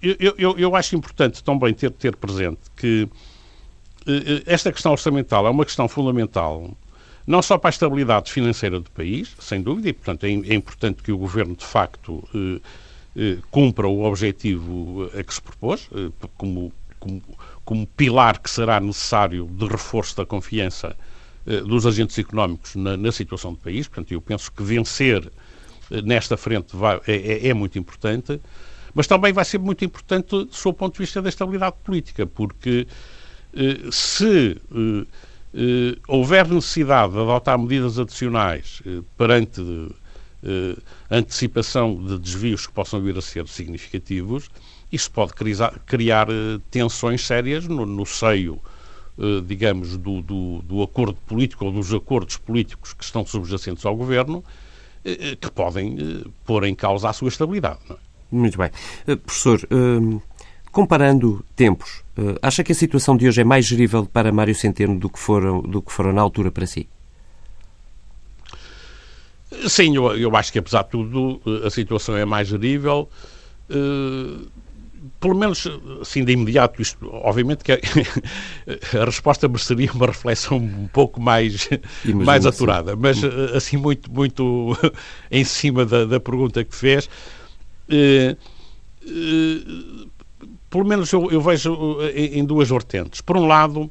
eu, 0.00 0.34
eu, 0.38 0.58
eu, 0.58 0.76
acho 0.76 0.94
importante 0.94 1.42
também 1.42 1.74
ter, 1.74 1.90
ter 1.90 2.14
presente 2.14 2.60
que 2.76 3.08
uh, 4.06 4.42
esta 4.46 4.72
questão 4.72 4.92
orçamental 4.92 5.48
é 5.48 5.50
uma 5.50 5.64
questão 5.64 5.88
fundamental 5.88 6.76
não 7.28 7.42
só 7.42 7.58
para 7.58 7.68
a 7.68 7.70
estabilidade 7.70 8.32
financeira 8.32 8.80
do 8.80 8.90
país, 8.90 9.36
sem 9.38 9.60
dúvida, 9.60 9.90
e 9.90 9.92
portanto 9.92 10.24
é, 10.24 10.30
é 10.30 10.54
importante 10.54 11.02
que 11.02 11.12
o 11.12 11.18
Governo 11.18 11.54
de 11.54 11.64
facto 11.64 12.26
eh, 12.34 12.60
eh, 13.14 13.38
cumpra 13.50 13.86
o 13.86 14.02
objetivo 14.02 15.10
a 15.14 15.22
que 15.22 15.34
se 15.34 15.42
propôs, 15.42 15.90
eh, 15.94 16.08
como, 16.38 16.72
como, 16.98 17.22
como, 17.66 17.86
pilar 17.86 18.38
que 18.38 18.48
será 18.48 18.80
necessário 18.80 19.46
de 19.46 19.66
reforço 19.66 20.16
da 20.16 20.24
confiança 20.24 20.96
eh, 21.46 21.60
dos 21.60 21.84
agentes 21.84 22.18
económicos 22.18 22.74
na, 22.74 22.96
na, 22.96 23.12
situação 23.12 23.52
do 23.52 23.58
país. 23.58 23.86
Portanto, 23.86 24.10
eu 24.10 24.22
penso 24.22 24.50
que 24.50 24.62
vencer 24.62 25.30
eh, 25.90 26.00
nesta 26.00 26.34
frente 26.34 26.74
vai, 26.74 26.98
é, 27.06 27.14
é, 27.14 27.48
é 27.48 27.54
muito 27.54 27.78
importante, 27.78 28.40
mas 28.94 29.06
também 29.06 29.34
vai 29.34 29.44
ser 29.44 29.58
muito 29.58 29.84
importante 29.84 30.30
do 30.30 30.54
seu 30.54 30.72
ponto 30.72 30.94
de 30.94 31.00
vista 31.00 31.20
da 31.20 31.28
estabilidade 31.28 31.76
política, 31.84 32.26
porque 32.26 32.86
eh, 33.52 33.90
se 33.90 34.56
eh, 35.54 35.98
houver 36.06 36.48
necessidade 36.48 37.12
de 37.12 37.20
adotar 37.20 37.58
medidas 37.58 37.98
adicionais 37.98 38.82
eh, 38.86 39.02
perante 39.16 39.60
eh, 40.42 40.76
antecipação 41.10 41.94
de 41.96 42.18
desvios 42.18 42.66
que 42.66 42.72
possam 42.72 43.00
vir 43.00 43.16
a 43.16 43.22
ser 43.22 43.46
significativos, 43.48 44.48
isso 44.90 45.10
pode 45.10 45.34
criar, 45.34 45.78
criar 45.84 46.28
eh, 46.30 46.58
tensões 46.70 47.26
sérias 47.26 47.66
no, 47.66 47.84
no 47.84 48.06
seio, 48.06 48.60
eh, 49.18 49.42
digamos, 49.44 49.96
do, 49.96 50.22
do, 50.22 50.62
do, 50.62 50.82
acordo 50.82 51.18
político 51.26 51.66
ou 51.66 51.72
dos 51.72 51.92
acordos 51.92 52.36
políticos 52.36 52.92
que 52.92 53.04
estão 53.04 53.24
subjacentes 53.26 53.84
ao 53.84 53.94
governo, 53.94 54.42
eh, 55.04 55.36
que 55.36 55.50
podem 55.50 56.24
pôr 56.44 56.64
em 56.64 56.74
causa 56.74 57.10
a 57.10 57.12
sua 57.12 57.28
estabilidade. 57.28 57.80
É? 57.90 57.96
Muito 58.30 58.58
bem. 58.58 58.70
professor, 59.04 59.60
Comparando 60.70 61.44
tempos, 61.56 62.02
eh, 62.16 62.38
acha 62.42 62.62
que 62.62 62.72
a 62.72 62.74
situação 62.74 63.16
de 63.16 63.26
hoje 63.26 63.40
é 63.40 63.44
mais 63.44 63.64
gerível 63.64 64.04
para 64.06 64.30
Mário 64.30 64.54
Centeno 64.54 64.98
do 64.98 65.08
que 65.08 65.18
foram, 65.18 65.62
do 65.62 65.80
que 65.80 65.92
foram 65.92 66.12
na 66.12 66.20
altura 66.20 66.50
para 66.50 66.66
si? 66.66 66.88
Sim, 69.66 69.96
eu, 69.96 70.14
eu 70.16 70.36
acho 70.36 70.52
que 70.52 70.58
apesar 70.58 70.82
de 70.82 70.90
tudo 70.90 71.40
eh, 71.46 71.66
a 71.66 71.70
situação 71.70 72.16
é 72.16 72.24
mais 72.24 72.48
gerível. 72.48 73.08
Uh, 73.70 74.46
pelo 75.20 75.34
menos, 75.34 75.66
assim, 76.00 76.24
de 76.24 76.32
imediato, 76.32 76.82
isto, 76.82 77.08
obviamente 77.12 77.64
que 77.64 77.72
a, 77.72 77.78
a 79.02 79.04
resposta 79.04 79.48
mereceria 79.48 79.90
uma 79.92 80.06
reflexão 80.06 80.58
um 80.58 80.88
pouco 80.88 81.20
mais, 81.20 81.68
mais 82.04 82.44
aturada, 82.46 82.96
mas 82.96 83.22
assim, 83.54 83.76
muito, 83.76 84.10
muito 84.10 84.76
em 85.30 85.44
cima 85.44 85.84
da, 85.86 86.04
da 86.04 86.20
pergunta 86.20 86.64
que 86.64 86.74
fez. 86.74 87.08
Uh, 87.88 88.36
uh, 89.06 90.07
pelo 90.70 90.84
menos 90.84 91.12
eu, 91.12 91.30
eu 91.30 91.40
vejo 91.40 91.72
uh, 91.72 92.08
em, 92.14 92.44
duas 92.44 92.68
vertentes. 92.68 93.20
Por 93.20 93.36
um 93.36 93.46
lado, 93.46 93.90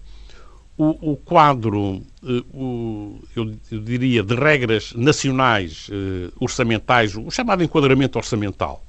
o, 0.77 1.11
o 1.11 1.17
quadro, 1.17 2.03
uh, 2.23 2.45
o, 2.53 3.19
eu, 3.35 3.45
diria, 3.81 4.23
de 4.23 4.35
regras 4.35 4.93
nacionais 4.93 5.89
uh, 5.89 6.31
orçamentais, 6.39 7.15
o 7.15 7.29
chamado 7.31 7.63
enquadramento 7.63 8.17
orçamental, 8.17 8.83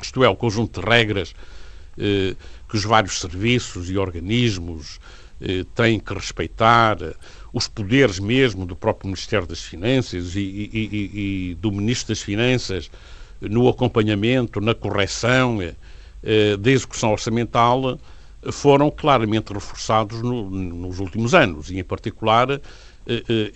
isto 0.00 0.22
é, 0.24 0.28
o 0.28 0.36
conjunto 0.36 0.80
de 0.80 0.86
regras 0.86 1.34
que 1.94 2.76
os 2.76 2.84
vários 2.84 3.20
serviços 3.20 3.90
e 3.90 3.98
organismos 3.98 4.98
têm 5.74 6.00
que 6.00 6.14
respeitar, 6.14 6.96
os 7.52 7.68
poderes 7.68 8.18
mesmo 8.18 8.64
do 8.64 8.74
próprio 8.74 9.08
Ministério 9.08 9.46
das 9.46 9.60
Finanças 9.60 10.34
e, 10.34 10.40
e, 10.40 10.70
e, 10.72 11.50
e 11.50 11.54
do 11.56 11.70
Ministro 11.70 12.08
das 12.14 12.22
Finanças 12.22 12.90
no 13.42 13.68
acompanhamento, 13.68 14.60
na 14.60 14.74
correção, 14.74 15.60
eh, 15.60 15.74
da 16.60 16.70
execução 16.70 17.12
orçamental 17.12 17.98
foram 18.52 18.90
claramente 18.90 19.52
reforçados 19.52 20.22
no, 20.22 20.48
nos 20.50 21.00
últimos 21.00 21.34
anos. 21.34 21.70
E, 21.70 21.78
em 21.78 21.84
particular, 21.84 22.60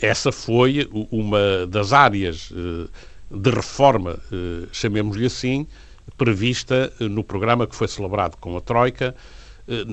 essa 0.00 0.32
foi 0.32 0.88
uma 1.10 1.66
das 1.68 1.92
áreas 1.92 2.52
de 3.30 3.50
reforma, 3.50 4.18
chamemos-lhe 4.72 5.26
assim, 5.26 5.66
prevista 6.16 6.92
no 7.00 7.22
programa 7.24 7.66
que 7.66 7.74
foi 7.74 7.88
celebrado 7.88 8.36
com 8.38 8.56
a 8.56 8.60
Troika 8.60 9.14
eh, 9.14 9.35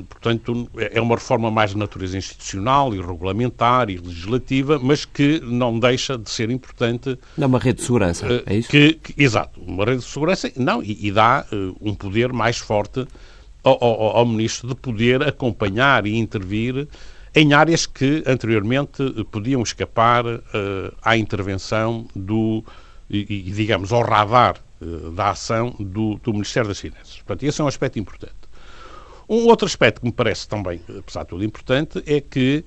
portanto, 0.08 0.70
é 0.78 1.02
uma 1.02 1.16
reforma 1.16 1.50
mais 1.50 1.72
de 1.72 1.78
natureza 1.78 2.18
institucional 2.18 2.94
e 2.94 3.02
regulamentar 3.02 3.90
e 3.90 3.98
legislativa, 3.98 4.80
mas 4.80 5.04
que 5.04 5.40
não 5.44 5.80
deixa 5.80 6.18
de 6.18 6.30
ser 6.30 6.52
importante. 6.52 7.18
Dá 7.38 7.48
uma 7.48 7.58
rede 7.58 7.80
de 7.80 7.86
segurança, 7.86 8.28
eh, 8.28 8.44
é 8.46 8.56
isso? 8.58 8.70
Que, 8.70 8.94
que, 8.94 9.22
exato, 9.22 9.60
uma 9.60 9.84
rede 9.84 10.00
de 10.00 10.06
segurança, 10.06 10.52
não, 10.56 10.84
e, 10.84 11.08
e 11.08 11.12
dá 11.12 11.46
uh, 11.52 11.76
um 11.82 11.96
poder 11.96 12.32
mais 12.32 12.58
forte 12.58 13.06
ao, 13.64 13.84
ao, 13.84 14.18
ao, 14.18 14.26
Ministro 14.26 14.70
de 14.70 14.76
poder 14.76 15.24
acompanhar 15.24 16.06
e 16.06 16.18
intervir 16.18 16.88
em 17.34 17.54
áreas 17.54 17.88
que 17.88 18.24
anteriormente 18.28 19.04
podiam 19.32 19.64
escapar 19.64 20.26
uh, 20.26 20.42
à 21.02 21.18
intervenção 21.18 22.06
do, 22.16 22.64
e, 23.10 23.22
e, 23.48 23.52
digamos, 23.52 23.92
ao 23.92 24.04
radar 24.04 24.58
uh, 24.80 25.10
da 25.12 25.32
ação 25.32 25.76
do, 25.80 26.20
do 26.24 26.32
Ministério 26.32 26.70
das 26.70 26.80
Finanças. 26.80 27.16
Portanto, 27.18 27.44
esse 27.44 27.60
é 27.60 27.64
um 27.64 27.68
aspecto 27.68 27.98
importante. 27.98 28.43
Um 29.34 29.48
outro 29.48 29.66
aspecto 29.66 30.00
que 30.00 30.06
me 30.06 30.14
parece 30.14 30.48
também, 30.48 30.80
apesar 30.96 31.24
de 31.24 31.30
tudo 31.30 31.44
importante, 31.44 32.04
é 32.06 32.22
que 32.22 32.64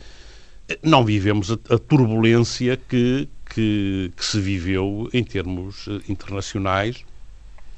não 0.83 1.05
vivemos 1.05 1.53
a, 1.53 1.55
a 1.73 1.79
turbulência 1.79 2.77
que, 2.77 3.29
que, 3.49 4.11
que, 4.17 4.25
se 4.25 4.41
viveu 4.41 5.09
em 5.13 5.23
termos 5.23 5.87
eh, 5.87 6.01
internacionais, 6.09 7.05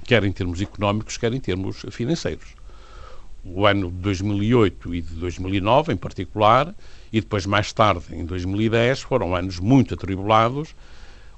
quer 0.05 0.25
em 0.25 0.33
termos 0.33 0.63
económicos, 0.63 1.19
quer 1.19 1.35
em 1.35 1.39
termos 1.39 1.85
financeiros. 1.91 2.55
O 3.45 3.67
ano 3.67 3.91
de 3.91 3.97
2008 3.99 4.95
e 4.95 5.03
de 5.03 5.15
2009, 5.17 5.93
em 5.93 5.97
particular, 5.97 6.75
e 7.13 7.21
depois 7.21 7.45
mais 7.45 7.71
tarde, 7.75 8.07
em 8.13 8.25
2010, 8.25 9.03
foram 9.03 9.37
anos 9.37 9.59
muito 9.59 9.93
atribulados, 9.93 10.75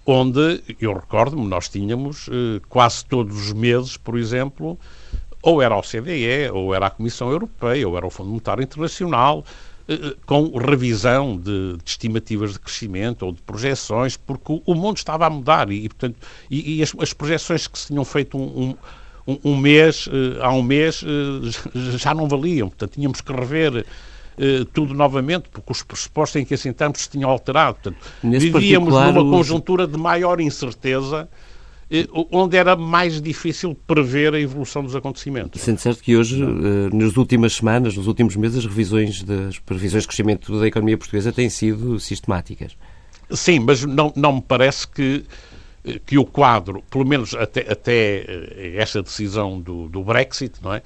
onde, 0.06 0.62
eu 0.80 0.92
recordo-me, 0.92 1.48
nós 1.48 1.68
tínhamos 1.68 2.28
eh, 2.28 2.60
quase 2.68 3.04
todos 3.06 3.36
os 3.36 3.52
meses, 3.52 3.96
por 3.96 4.16
exemplo, 4.16 4.78
ou 5.42 5.62
era 5.62 5.74
a 5.74 5.78
OCDE, 5.78 6.50
ou 6.52 6.74
era 6.74 6.86
a 6.86 6.90
Comissão 6.90 7.30
Europeia, 7.30 7.88
ou 7.88 7.96
era 7.96 8.06
o 8.06 8.10
Fundo 8.10 8.28
Monetário 8.28 8.62
Internacional, 8.62 9.44
eh, 9.88 9.94
eh, 9.94 10.16
com 10.26 10.56
revisão 10.56 11.36
de, 11.36 11.76
de, 11.76 11.82
estimativas 11.84 12.52
de 12.52 12.58
crescimento 12.58 13.24
ou 13.24 13.32
de 13.32 13.40
projeções, 13.42 14.16
porque 14.16 14.60
o 14.64 14.74
mundo 14.74 14.98
estava 14.98 15.26
a 15.26 15.30
mudar 15.30 15.70
e, 15.70 15.88
portanto, 15.88 16.16
e, 16.50 16.76
e 16.78 16.82
as, 16.82 16.94
as, 16.98 17.12
projeções 17.12 17.66
que 17.66 17.78
se 17.78 17.88
tinham 17.88 18.04
feito 18.04 18.36
um, 18.36 18.76
um, 19.26 19.38
um 19.44 19.56
mês, 19.56 20.06
uh, 20.06 20.42
há 20.42 20.52
um 20.52 20.62
mês, 20.62 21.02
uh, 21.02 21.96
já 21.96 22.14
não 22.14 22.28
valiam. 22.28 22.68
Portanto, 22.68 22.92
tínhamos 22.92 23.20
que 23.20 23.32
rever 23.32 23.78
uh, 23.84 24.64
tudo 24.66 24.92
novamente, 24.92 25.48
porque 25.50 25.72
os 25.72 25.82
pressupostos 25.82 26.40
em 26.40 26.44
que 26.44 26.54
assentamos 26.54 27.00
se 27.00 27.10
tinham 27.10 27.30
alterado. 27.30 27.78
Portanto, 27.82 27.98
vivíamos 28.22 28.92
numa 28.92 29.24
conjuntura 29.24 29.86
de 29.86 29.96
maior 29.96 30.40
incerteza 30.40 31.28
onde 32.30 32.56
era 32.56 32.76
mais 32.76 33.20
difícil 33.20 33.76
prever 33.86 34.32
a 34.34 34.40
evolução 34.40 34.82
dos 34.82 34.94
acontecimentos. 34.94 35.60
Sendo 35.60 35.78
certo 35.78 36.02
que 36.02 36.16
hoje, 36.16 36.40
eh, 36.40 36.94
nas 36.94 37.16
últimas 37.16 37.54
semanas, 37.54 37.96
nos 37.96 38.06
últimos 38.06 38.36
meses, 38.36 38.58
as 38.58 38.64
revisões 38.64 39.22
das 39.24 39.58
previsões 39.58 40.04
de 40.04 40.08
crescimento 40.08 40.58
da 40.60 40.68
economia 40.68 40.96
portuguesa 40.96 41.32
têm 41.32 41.50
sido 41.50 41.98
sistemáticas. 41.98 42.76
Sim, 43.30 43.60
mas 43.60 43.84
não, 43.84 44.12
não 44.14 44.34
me 44.34 44.42
parece 44.42 44.86
que, 44.86 45.24
eh, 45.84 46.00
que 46.06 46.16
o 46.16 46.24
quadro, 46.24 46.80
pelo 46.88 47.04
menos 47.04 47.34
até, 47.34 47.62
até 47.62 48.24
esta 48.76 49.02
decisão 49.02 49.60
do, 49.60 49.88
do 49.88 50.04
Brexit, 50.04 50.62
não 50.62 50.74
é? 50.74 50.82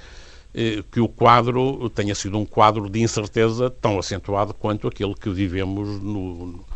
que 0.93 1.01
o 1.01 1.09
quadro 1.09 1.91
tenha 1.91 2.15
sido 2.15 2.39
um 2.39 2.47
quadro 2.47 2.89
de 2.89 3.03
incerteza 3.03 3.69
tão 3.69 3.99
acentuado 3.99 4.55
quanto 4.55 4.87
aquele 4.87 5.13
que 5.13 5.29
vivemos 5.29 6.01
no, 6.01 6.47
eh, 6.47 6.74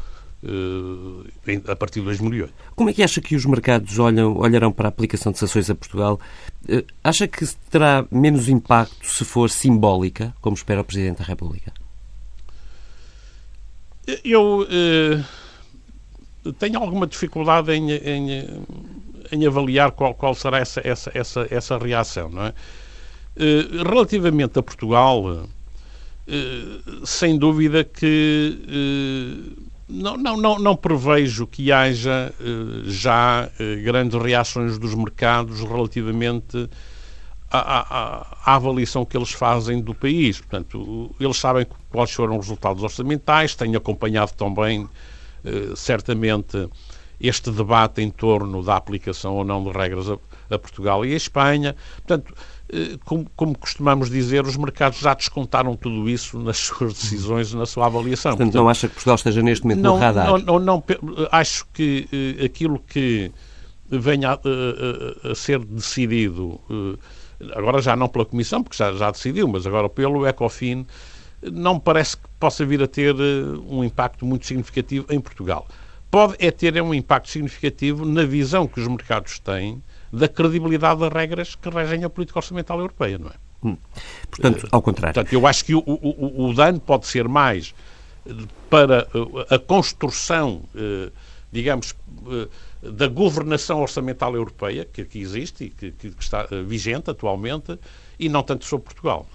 a 1.67 1.77
partir 1.77 2.01
de 2.01 2.07
2008. 2.07 2.53
Como 2.77 2.91
é 2.91 2.93
que 2.93 3.03
acha 3.03 3.21
que 3.21 3.35
os 3.35 3.45
mercados 3.45 3.99
olham, 3.99 4.37
olharão 4.37 4.71
para 4.73 4.89
a 4.89 4.91
aplicação 4.91 5.33
de 5.33 5.39
sanções 5.39 5.69
a 5.69 5.75
Portugal? 5.75 6.21
Eh, 6.69 6.85
acha 7.03 7.27
que 7.27 7.45
terá 7.71 8.07
menos 8.11 8.49
impacto 8.49 9.07
se 9.07 9.25
for 9.25 9.51
simbólica, 9.51 10.35
como 10.41 10.55
espera 10.55 10.81
o 10.81 10.85
Presidente 10.85 11.19
da 11.19 11.25
República? 11.25 11.73
Eu 14.25 14.67
eh, 14.71 15.25
tenho 16.59 16.79
alguma 16.79 17.07
dificuldade 17.07 17.73
em, 17.73 17.91
em, 17.91 18.65
em 19.33 19.47
avaliar 19.47 19.91
qual, 19.91 20.15
qual, 20.15 20.35
será 20.35 20.59
essa, 20.59 20.81
essa, 20.85 21.11
essa, 21.15 21.47
essa 21.51 21.79
reação. 21.79 22.29
Não 22.29 22.45
é? 22.45 22.55
relativamente 23.85 24.59
a 24.59 24.63
Portugal, 24.65 25.47
sem 27.05 27.39
dúvida 27.39 27.85
que 27.85 28.59
não, 29.89 30.17
não, 30.17 30.37
não, 30.37 30.59
não 30.59 30.77
prevejo 30.77 31.47
que 31.47 31.73
haja 31.73 32.33
uh, 32.39 32.91
já 32.91 33.49
uh, 33.49 33.83
grandes 33.83 34.21
reações 34.21 34.79
dos 34.79 34.95
mercados 34.95 35.61
relativamente 35.61 36.69
à, 37.51 37.59
à, 37.59 38.27
à, 38.45 38.55
avaliação 38.55 39.05
que 39.07 39.17
eles 39.17 39.33
fazem 39.33 39.81
do 39.81 39.95
país. 39.95 40.39
Portanto, 40.39 41.15
eles 41.19 41.39
sabem 41.39 41.67
quais 41.89 42.11
foram 42.11 42.39
os 42.39 42.47
resultados 42.47 42.83
orçamentais, 42.83 43.55
têm 43.55 43.75
acompanhado 43.75 44.33
também, 44.35 44.83
uh, 44.83 45.75
certamente, 45.75 46.69
este 47.21 47.51
debate 47.51 48.03
em 48.03 48.11
torno 48.11 48.63
da 48.63 48.77
aplicação 48.77 49.37
ou 49.37 49.45
não 49.45 49.65
de 49.65 49.71
regras 49.71 50.09
a, 50.11 50.19
a 50.51 50.59
Portugal 50.59 51.05
e 51.05 51.15
a 51.15 51.17
Espanha. 51.17 51.75
Portanto, 51.97 52.33
eh, 52.37 52.43
como, 53.05 53.27
como, 53.35 53.57
costumamos 53.57 54.11
dizer, 54.11 54.45
os 54.45 54.57
mercados 54.57 54.99
já 54.99 55.15
descontaram 55.15 55.75
tudo 55.77 56.09
isso 56.09 56.39
nas 56.39 56.59
suas 56.59 56.95
decisões, 56.95 57.55
na 57.55 57.67
sua 57.67 57.87
avaliação. 57.87 58.33
Portanto, 58.33 58.47
Portanto 58.47 58.63
não 58.63 58.69
acha 58.69 58.89
que 58.89 58.95
Portugal 58.95 59.15
esteja 59.17 59.43
neste 59.43 59.65
momento 59.65 59.81
não, 59.81 59.95
no 59.95 60.01
radar? 60.01 60.27
Não, 60.27 60.39
não, 60.39 60.59
não, 60.59 60.85
acho 61.33 61.67
que 61.73 62.09
uh, 62.41 62.45
aquilo 62.45 62.79
que 62.79 63.33
venha 63.91 64.33
a, 64.33 65.35
ser 65.35 65.61
decidido, 65.61 66.61
agora 67.55 67.81
já 67.81 67.97
não 67.97 68.07
pela 68.07 68.27
Comissão, 68.27 68.63
porque 68.63 68.77
já, 68.77 68.93
já 68.93 69.11
decidiu, 69.11 69.49
mas 69.49 69.67
agora 69.67 69.89
pelo 69.89 70.27
ECOFIN, 70.27 70.87
não 71.43 71.81
parece 71.81 72.17
que 72.17 72.29
possa 72.39 72.67
vir 72.67 72.83
a 72.83 72.87
ter 72.87 73.15
um 73.67 73.83
impacto 73.83 74.27
muito 74.27 74.45
significativo 74.45 75.07
em 75.09 75.19
Portugal. 75.19 75.67
Pode 76.11 76.37
é 76.39 76.51
ter 76.51 76.81
um 76.83 76.93
impacto 76.93 77.31
significativo 77.31 78.05
na 78.05 78.25
visão 78.25 78.67
que 78.67 78.81
os 78.81 78.87
mercados 78.87 79.39
têm 79.39 79.83
da 80.13 80.29
credibilidade 80.29 81.01
das 81.01 81.13
regras 81.13 81.55
que 81.55 81.69
regem 81.69 82.05
a 82.05 82.11
política 82.11 82.39
orçamental 82.39 82.79
europeia, 82.79 83.19
não 83.19 83.29
é? 83.29 83.35
Hum. 83.63 83.77
Portanto, 84.31 84.69
ao 84.71 84.83
contrário. 84.83 85.15
Portanto, 85.15 85.33
eu 85.33 85.47
acho 85.47 85.65
que 85.65 85.75
o, 85.75 85.83
o, 85.85 86.49
o 86.51 86.55
dano 86.55 86.81
pode 86.81 87.07
ser 87.07 87.29
mais 87.29 87.75
eh, 88.27 88.33
para 88.71 89.09
eh, 89.13 89.55
a 89.55 89.59
construção, 89.59 90.63
eh, 90.75 91.11
digamos, 91.51 91.95
da 92.83 93.09
governação 93.09 93.81
orçamental 93.81 94.35
europeia, 94.35 94.85
que 94.85 95.01
aqui 95.01 95.19
existe 95.19 95.65
e 95.65 95.71
que, 95.71 95.91
que 95.93 96.15
está 96.21 96.47
vigente 96.67 97.11
atualmente, 97.11 97.79
e 98.19 98.29
não 98.29 98.43
tanto 98.43 98.67
sobre 98.67 98.85
Portugal. 98.85 99.27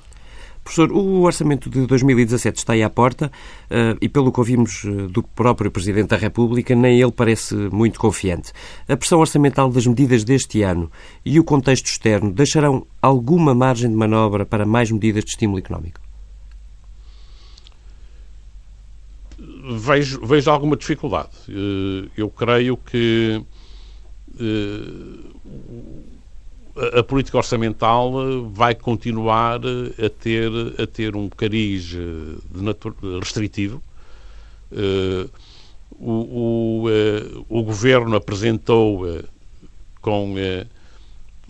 Professor, 0.63 0.91
o 0.93 1.23
orçamento 1.23 1.69
de 1.69 1.85
2017 1.85 2.57
está 2.57 2.73
aí 2.73 2.81
à 2.81 2.89
porta 2.89 3.27
uh, 3.69 3.97
e, 3.99 4.07
pelo 4.07 4.31
que 4.31 4.39
ouvimos 4.39 4.83
uh, 4.85 5.09
do 5.09 5.21
próprio 5.21 5.69
Presidente 5.69 6.07
da 6.07 6.17
República, 6.17 6.73
nem 6.73 7.01
ele 7.01 7.11
parece 7.11 7.53
muito 7.53 7.99
confiante. 7.99 8.53
A 8.87 8.95
pressão 8.95 9.19
orçamental 9.19 9.69
das 9.69 9.85
medidas 9.85 10.23
deste 10.23 10.61
ano 10.61 10.89
e 11.25 11.37
o 11.37 11.43
contexto 11.43 11.87
externo 11.87 12.31
deixarão 12.31 12.87
alguma 13.01 13.53
margem 13.53 13.89
de 13.89 13.95
manobra 13.95 14.45
para 14.45 14.65
mais 14.65 14.89
medidas 14.89 15.25
de 15.25 15.31
estímulo 15.31 15.59
económico? 15.59 15.99
Vejo, 19.77 20.25
vejo 20.25 20.49
alguma 20.49 20.77
dificuldade. 20.77 21.31
Uh, 21.49 22.09
eu 22.15 22.29
creio 22.29 22.77
que 22.77 23.43
a 26.75 27.03
política 27.03 27.37
orçamental 27.37 28.11
eh, 28.19 28.49
vai 28.51 28.73
continuar 28.73 29.61
eh, 29.63 30.05
a 30.05 30.09
ter, 30.09 30.51
a 30.81 30.87
ter 30.87 31.15
um 31.15 31.29
cariz 31.29 31.93
eh, 31.93 33.19
restritivo. 33.19 33.81
O, 35.99 36.87
o, 36.87 36.89
o, 37.47 37.63
governo 37.63 38.15
apresentou 38.15 39.05
com 40.01 40.33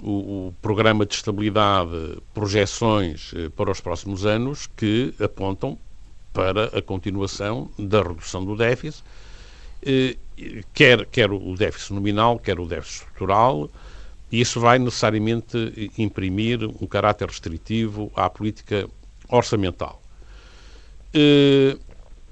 o, 0.04 0.48
o, 0.48 0.54
programa 0.62 1.06
de 1.06 1.16
estabilidade 1.16 2.18
projeções 2.34 3.34
para 3.56 3.72
os 3.72 3.80
próximos 3.80 4.26
anos 4.26 4.68
que 4.76 5.14
apontam 5.24 5.80
para 6.34 6.66
a 6.78 6.82
continuação 6.82 7.72
da 7.80 8.02
redução 8.02 8.44
do 8.44 8.58
déficit, 8.58 9.02
quer, 10.74 11.06
quer 11.06 11.32
o 11.32 11.56
déficit 11.56 11.94
nominal, 11.94 12.38
quer 12.38 12.60
o 12.60 12.66
déficit 12.66 13.04
estrutural, 13.04 13.70
e 14.34 14.41
isso 14.41 14.60
vai 14.60 14.80
necessariamente 14.80 15.91
imprimir 15.96 16.65
um 16.82 16.88
caráter 16.88 17.28
restritivo 17.28 18.12
à 18.15 18.28
política 18.28 18.89
orçamental. 19.30 20.02
Eh, 21.13 21.78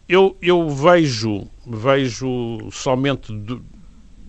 eu, 0.09 0.35
eu 0.41 0.67
vejo, 0.67 1.47
vejo 1.63 2.71
somente 2.71 3.31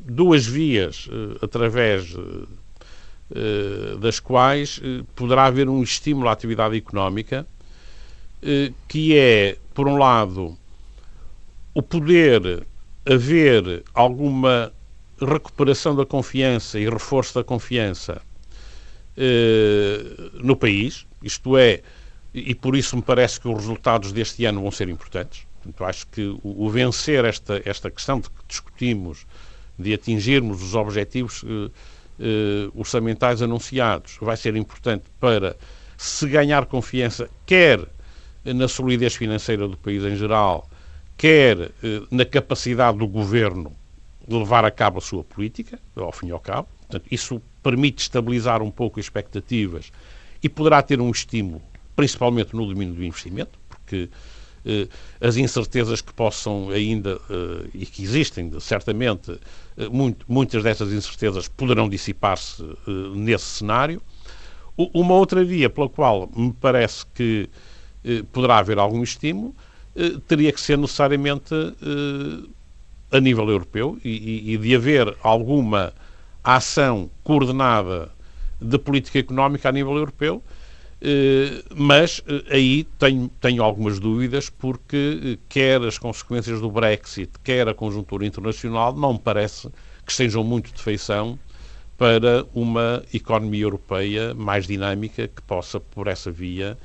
duas 0.05 0.47
vias 0.47 1.09
eh, 1.11 1.39
através 1.41 2.15
eh, 3.35 3.97
das 3.99 4.21
quais 4.21 4.79
poderá 5.17 5.47
haver 5.47 5.67
um 5.67 5.83
estímulo 5.83 6.29
à 6.29 6.33
atividade 6.33 6.77
económica 6.77 7.47
que 8.87 9.17
é, 9.17 9.57
por 9.73 9.89
um 9.89 9.97
lado, 9.97 10.59
o 11.73 11.81
poder 11.81 12.67
haver 13.07 13.85
alguma 13.95 14.73
recuperação 15.25 15.95
da 15.95 16.05
confiança 16.05 16.79
e 16.79 16.89
reforço 16.89 17.35
da 17.35 17.45
confiança 17.45 18.21
no 20.43 20.57
país, 20.57 21.07
isto 21.23 21.57
é, 21.57 21.83
e 22.33 22.55
por 22.55 22.75
isso 22.75 22.97
me 22.97 23.03
parece 23.03 23.39
que 23.39 23.47
os 23.47 23.55
resultados 23.55 24.11
deste 24.11 24.45
ano 24.47 24.63
vão 24.63 24.71
ser 24.71 24.89
importantes. 24.89 25.47
Portanto, 25.63 25.85
acho 25.85 26.07
que 26.09 26.23
o, 26.43 26.65
o 26.67 26.71
vencer 26.71 27.25
esta, 27.25 27.63
esta 27.65 27.91
questão 27.91 28.21
de 28.21 28.29
que 28.29 28.37
discutimos, 28.49 29.27
de 29.79 29.95
atingirmos 29.95 30.63
os 30.63 30.75
objetivos 30.75 31.45
eh, 31.45 31.71
eh, 32.21 32.71
orçamentais 32.75 33.43
anunciados, 33.43 34.19
vai 34.21 34.37
ser 34.37 34.57
importante 34.57 35.05
para 35.21 35.57
se 35.97 36.27
ganhar 36.27 36.67
confiança, 36.67 37.31
quer 37.47 37.81
na 38.45 38.67
solidez 38.67 39.15
financeira 39.15 39.69
do 39.69 39.77
país 39.77 40.03
em 40.05 40.17
geral, 40.17 40.69
quer 41.17 41.71
eh, 41.83 42.03
na 42.11 42.25
capacidade 42.25 42.99
do 42.99 43.07
governo 43.07 43.73
de 44.33 44.39
levar 44.39 44.65
a 44.65 44.71
cabo 44.71 44.99
a 44.99 45.01
sua 45.01 45.23
política, 45.23 45.79
ao 45.97 46.13
fim 46.13 46.29
e 46.29 46.31
ao 46.31 46.41
cabo. 46.41 46.69
Portanto, 46.81 47.07
isso 47.11 47.41
permite 47.63 48.03
estabilizar 48.03 48.63
um 48.63 48.71
pouco 48.71 48.99
as 48.99 49.07
expectativas 49.07 49.93
e 50.43 50.49
poderá 50.49 50.83
ter 50.83 51.01
um 51.01 51.11
estímulo 51.11 51.63
principalmente 51.95 52.55
no 52.57 52.67
domínio 52.67 52.95
do 52.95 53.05
investimento, 53.05 53.59
porque 53.69 54.09
eh, 54.65 54.89
as 55.21 55.37
incertezas 55.37 56.01
que 56.01 56.13
possam 56.13 56.71
ainda, 56.71 57.21
eh, 57.29 57.69
e 57.75 57.87
que 57.87 58.03
existem, 58.03 58.51
certamente, 58.61 59.39
eh, 59.77 59.89
muito, 59.89 60.25
muitas 60.29 60.63
dessas 60.63 60.93
incertezas 60.93 61.49
poderão 61.49 61.89
dissipar-se 61.89 62.63
eh, 62.63 62.91
nesse 63.15 63.45
cenário. 63.45 64.01
O, 64.77 65.01
uma 65.01 65.15
outra 65.15 65.45
via 65.45 65.69
pela 65.69 65.89
qual 65.89 66.31
me 66.35 66.53
parece 66.53 67.05
que 67.15 67.49
eh, 68.05 68.23
poderá 68.33 68.59
haver 68.59 68.79
algum 68.79 69.03
estímulo 69.03 69.55
eh, 69.95 70.19
teria 70.27 70.51
que 70.51 70.61
ser 70.61 70.79
necessariamente 70.79 71.55
a 73.13 73.21
nível 73.21 73.49
europeu 73.49 73.99
e, 74.05 74.55
e 74.55 74.57
de 74.57 74.75
haver 74.75 75.17
alguma 75.23 75.93
ação 76.43 77.11
coordenada 77.23 78.11
de 78.61 78.79
política 78.79 79.19
económica 79.19 79.69
a 79.69 79.73
nível 79.73 79.97
europeu 79.97 80.43
eh, 81.05 81.65
mas 81.75 82.23
eh, 82.29 82.45
aí 82.55 82.85
tenho, 82.97 83.29
tenho 83.41 83.61
algumas 83.65 83.99
dúvidas, 83.99 84.49
porque 84.49 85.21
eh, 85.35 85.39
quer 85.49 85.83
as 85.83 85.99
consequências 85.99 86.61
do 86.61 86.71
Brexit, 86.71 87.33
quer 87.43 87.67
a 87.69 87.75
conjuntura 87.75 88.25
internacional, 88.25 88.95
não 88.95 89.15
me 89.15 89.19
parece 89.19 89.69
que 90.07 90.13
estejam 90.13 90.45
muito 90.45 90.73
de 90.73 90.81
feição 90.81 91.37
para 91.99 92.47
uma 92.55 93.03
economia 93.13 93.65
europeia 93.65 94.33
mais 94.35 94.67
dinâmica 94.69 95.27
que 95.27 95.43
possa, 95.43 95.81
por 95.81 96.07
essa 96.07 96.31
via, 96.31 96.79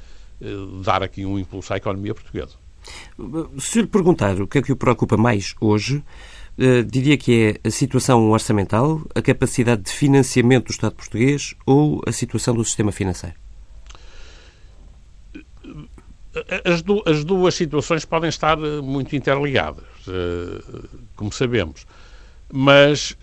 dar 0.83 1.01
aqui 1.01 1.25
um 1.25 1.39
impulso 1.39 1.73
à 1.73 1.77
economia 1.77 2.13
portuguesa. 2.13 2.55
Se 3.59 3.81
lhe 3.81 3.87
perguntar 3.87 4.39
o 4.41 4.47
que 4.47 4.59
é 4.59 4.61
que 4.61 4.71
o 4.71 4.75
preocupa 4.75 5.17
mais 5.17 5.55
hoje, 5.59 6.03
diria 6.87 7.17
que 7.17 7.59
é 7.63 7.67
a 7.67 7.71
situação 7.71 8.29
orçamental, 8.31 9.01
a 9.13 9.21
capacidade 9.21 9.83
de 9.83 9.91
financiamento 9.91 10.67
do 10.67 10.71
Estado 10.71 10.95
português 10.95 11.53
ou 11.65 12.01
a 12.07 12.11
situação 12.11 12.53
do 12.55 12.63
sistema 12.63 12.91
financeiro? 12.91 13.35
as, 16.65 16.81
du 16.81 17.01
as, 17.05 17.23
duas 17.23 17.55
situações 17.55 18.05
podem 18.05 18.29
estar 18.29 18.57
eh, 18.59 18.81
muito 18.81 19.15
interligadas, 19.15 19.85
como 21.15 21.31
sabemos. 21.31 21.85
Mas 22.51 23.17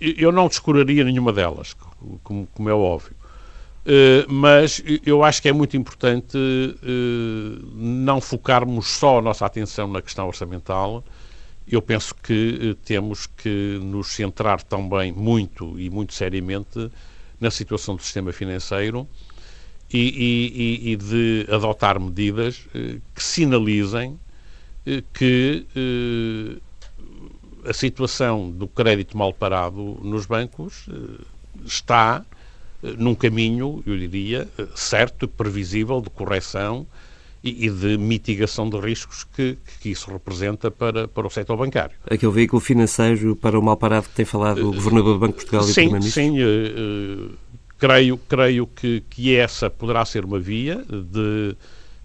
eu 0.00 0.30
não 0.30 0.46
descuraria 0.46 1.02
nenhuma 1.04 1.32
delas, 1.32 1.74
como, 2.22 2.46
como 2.54 2.68
é 2.68 2.74
óbvio. 2.74 3.14
Uh, 3.86 4.32
mas 4.32 4.82
eu 5.04 5.22
acho 5.22 5.42
que 5.42 5.48
é 5.48 5.52
muito 5.52 5.76
importante 5.76 6.38
não 7.74 8.20
focarmos 8.20 8.86
só 8.86 9.18
a 9.18 9.22
nossa 9.22 9.44
atenção 9.44 9.88
na 9.88 10.00
questão 10.00 10.26
orçamental. 10.26 11.04
Eu 11.66 11.82
penso 11.82 12.14
que 12.14 12.76
temos 12.84 13.26
que 13.26 13.78
nos 13.82 14.08
centrar 14.08 14.62
também 14.62 15.12
muito 15.12 15.78
e 15.78 15.90
muito 15.90 16.14
seriamente 16.14 16.90
na 17.40 17.50
situação 17.50 17.96
do 17.96 18.02
sistema 18.02 18.32
financeiro 18.32 19.08
e, 19.92 20.80
e, 20.82 20.92
e 20.92 20.96
de 20.96 21.46
adotar 21.50 22.00
medidas 22.00 22.66
eh, 22.74 22.98
que 23.14 23.22
sinalizem 23.22 24.18
eh, 24.86 25.02
que 25.12 25.66
eh, 25.76 27.68
a 27.68 27.72
situação 27.72 28.50
do 28.50 28.66
crédito 28.66 29.16
mal 29.16 29.32
parado 29.32 29.98
nos 30.02 30.26
bancos 30.26 30.86
está 31.64 32.24
num 32.98 33.14
caminho, 33.14 33.82
eu 33.86 33.96
diria, 33.96 34.48
certo, 34.74 35.26
previsível, 35.26 36.00
de 36.00 36.10
correção 36.10 36.86
e, 37.42 37.68
de 37.68 37.98
mitigação 37.98 38.68
de 38.68 38.78
riscos 38.78 39.24
que, 39.24 39.58
que 39.80 39.90
isso 39.90 40.10
representa 40.10 40.70
para, 40.70 41.06
para 41.06 41.26
o 41.26 41.30
setor 41.30 41.56
bancário. 41.56 41.94
Aquele 42.10 42.32
veículo 42.32 42.60
financeiro 42.60 43.36
para 43.36 43.58
o 43.58 43.62
mal 43.62 43.76
parado 43.76 44.08
que 44.08 44.14
tem 44.14 44.24
falado 44.24 44.70
o 44.70 44.72
Governador 44.72 45.14
do 45.14 45.18
Banco 45.18 45.38
de 45.38 45.44
Portugal 45.44 45.62
sim, 45.62 45.68
e 45.68 45.72
o 45.72 45.74
Primeiro-Ministro? 45.74 46.22
Sim, 46.22 47.36
creio, 47.78 48.16
creio 48.16 48.66
que, 48.66 49.02
que 49.10 49.36
essa 49.36 49.68
poderá 49.68 50.04
ser 50.04 50.24
uma 50.24 50.40
via 50.40 50.76
de 50.88 51.54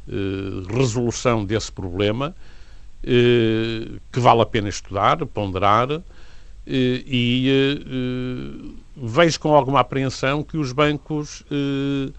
eh, 0.09 0.75
resolução 0.75 1.45
desse 1.45 1.71
problema 1.71 2.35
eh, 3.03 3.87
que 4.11 4.19
vale 4.19 4.41
a 4.41 4.45
pena 4.45 4.67
estudar, 4.67 5.25
ponderar 5.27 5.89
eh, 5.91 6.01
e 6.71 7.49
eh, 7.49 8.71
vejo 8.95 9.39
com 9.39 9.55
alguma 9.55 9.79
apreensão 9.79 10.43
que 10.43 10.58
os 10.58 10.71
bancos 10.71 11.43
eh, 11.49 12.12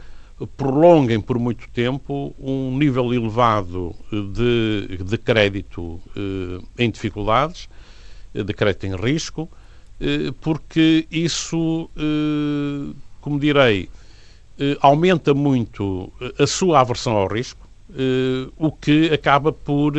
prolonguem 0.56 1.20
por 1.20 1.38
muito 1.38 1.68
tempo 1.68 2.34
um 2.38 2.76
nível 2.76 3.14
elevado 3.14 3.94
de, 4.10 4.98
de 5.04 5.18
crédito 5.18 6.00
eh, 6.16 6.84
em 6.84 6.90
dificuldades, 6.90 7.68
de 8.34 8.52
crédito 8.52 8.86
em 8.86 8.96
risco, 8.96 9.48
porque 10.40 11.06
isso 11.10 11.90
como 13.20 13.38
direi, 13.38 13.88
eh, 14.58 14.76
aumenta 14.80 15.34
muito 15.34 16.12
eh, 16.20 16.42
a 16.42 16.46
sua 16.46 16.80
aversão 16.80 17.16
ao 17.16 17.26
risco, 17.26 17.68
eh, 17.94 18.50
o 18.56 18.72
que 18.72 19.10
acaba 19.12 19.52
por 19.52 19.94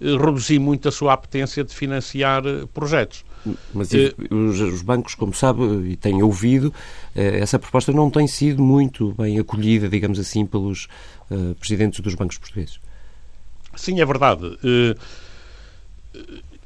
reduzir 0.00 0.58
muito 0.58 0.88
a 0.88 0.92
sua 0.92 1.12
apetência 1.12 1.62
de 1.62 1.74
financiar 1.74 2.42
projetos. 2.72 3.22
Mas 3.72 3.90
os, 4.30 4.82
bancos, 4.82 5.14
como 5.14 5.32
sabe 5.32 5.62
e 5.88 5.96
têm 5.96 6.22
ouvido, 6.22 6.72
essa 7.14 7.58
proposta 7.58 7.90
não 7.90 8.10
tem 8.10 8.26
sido 8.26 8.62
muito 8.62 9.12
bem 9.12 9.38
acolhida, 9.38 9.88
digamos 9.88 10.18
assim, 10.18 10.44
pelos 10.44 10.88
presidentes 11.58 12.00
dos 12.00 12.14
bancos 12.14 12.36
portugueses. 12.36 12.78
Sim, 13.74 14.00
é 14.00 14.04
verdade. 14.04 14.58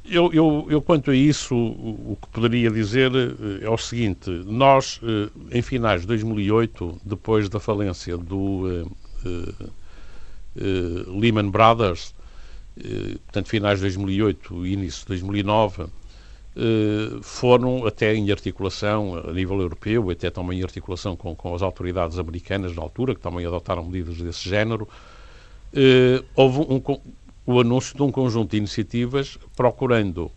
Eu, 0.07 0.31
eu, 0.31 0.67
eu, 0.69 0.81
quanto 0.81 1.09
a 1.09 1.15
isso, 1.15 1.55
o, 1.55 2.15
que 2.21 2.27
poderia 2.29 2.69
dizer 2.69 3.11
eh, 3.15 3.65
é 3.65 3.69
o 3.69 3.77
seguinte: 3.77 4.29
nós, 4.45 4.99
eh, 5.01 5.57
em 5.57 5.61
finais 5.63 6.01
de 6.01 6.07
2008, 6.07 7.01
depois 7.03 7.49
da 7.49 7.59
falência 7.59 8.15
do 8.15 8.37
uh, 8.37 8.91
uh, 9.25 9.71
uh, 10.57 11.19
Lehman 11.19 11.49
Brothers, 11.49 12.13
portanto, 13.25 13.47
finais 13.47 13.79
de 13.79 13.85
2008 13.85 14.67
e 14.67 14.73
início 14.73 15.01
de 15.01 15.07
2009, 15.07 15.85
foram 17.21 17.85
até 17.85 18.15
em 18.15 18.31
articulação 18.31 19.21
a 19.27 19.33
nível 19.33 19.59
europeu, 19.59 20.09
até 20.09 20.29
também 20.29 20.59
em 20.59 20.63
articulação 20.63 21.15
com, 21.15 21.35
com 21.35 21.53
as 21.53 21.61
autoridades 21.61 22.17
americanas 22.17 22.75
na 22.75 22.81
altura, 22.81 23.13
que 23.13 23.21
também 23.21 23.45
adotaram 23.45 23.83
medidas 23.83 24.17
desse 24.17 24.47
género, 24.47 24.87
houve 26.35 26.59
um, 26.59 26.81
o 27.45 27.59
anúncio 27.59 27.95
de 27.95 28.01
um 28.01 28.11
conjunto 28.11 28.51
de 28.51 28.57
iniciativas 28.57 29.37
procurando, 29.55 30.31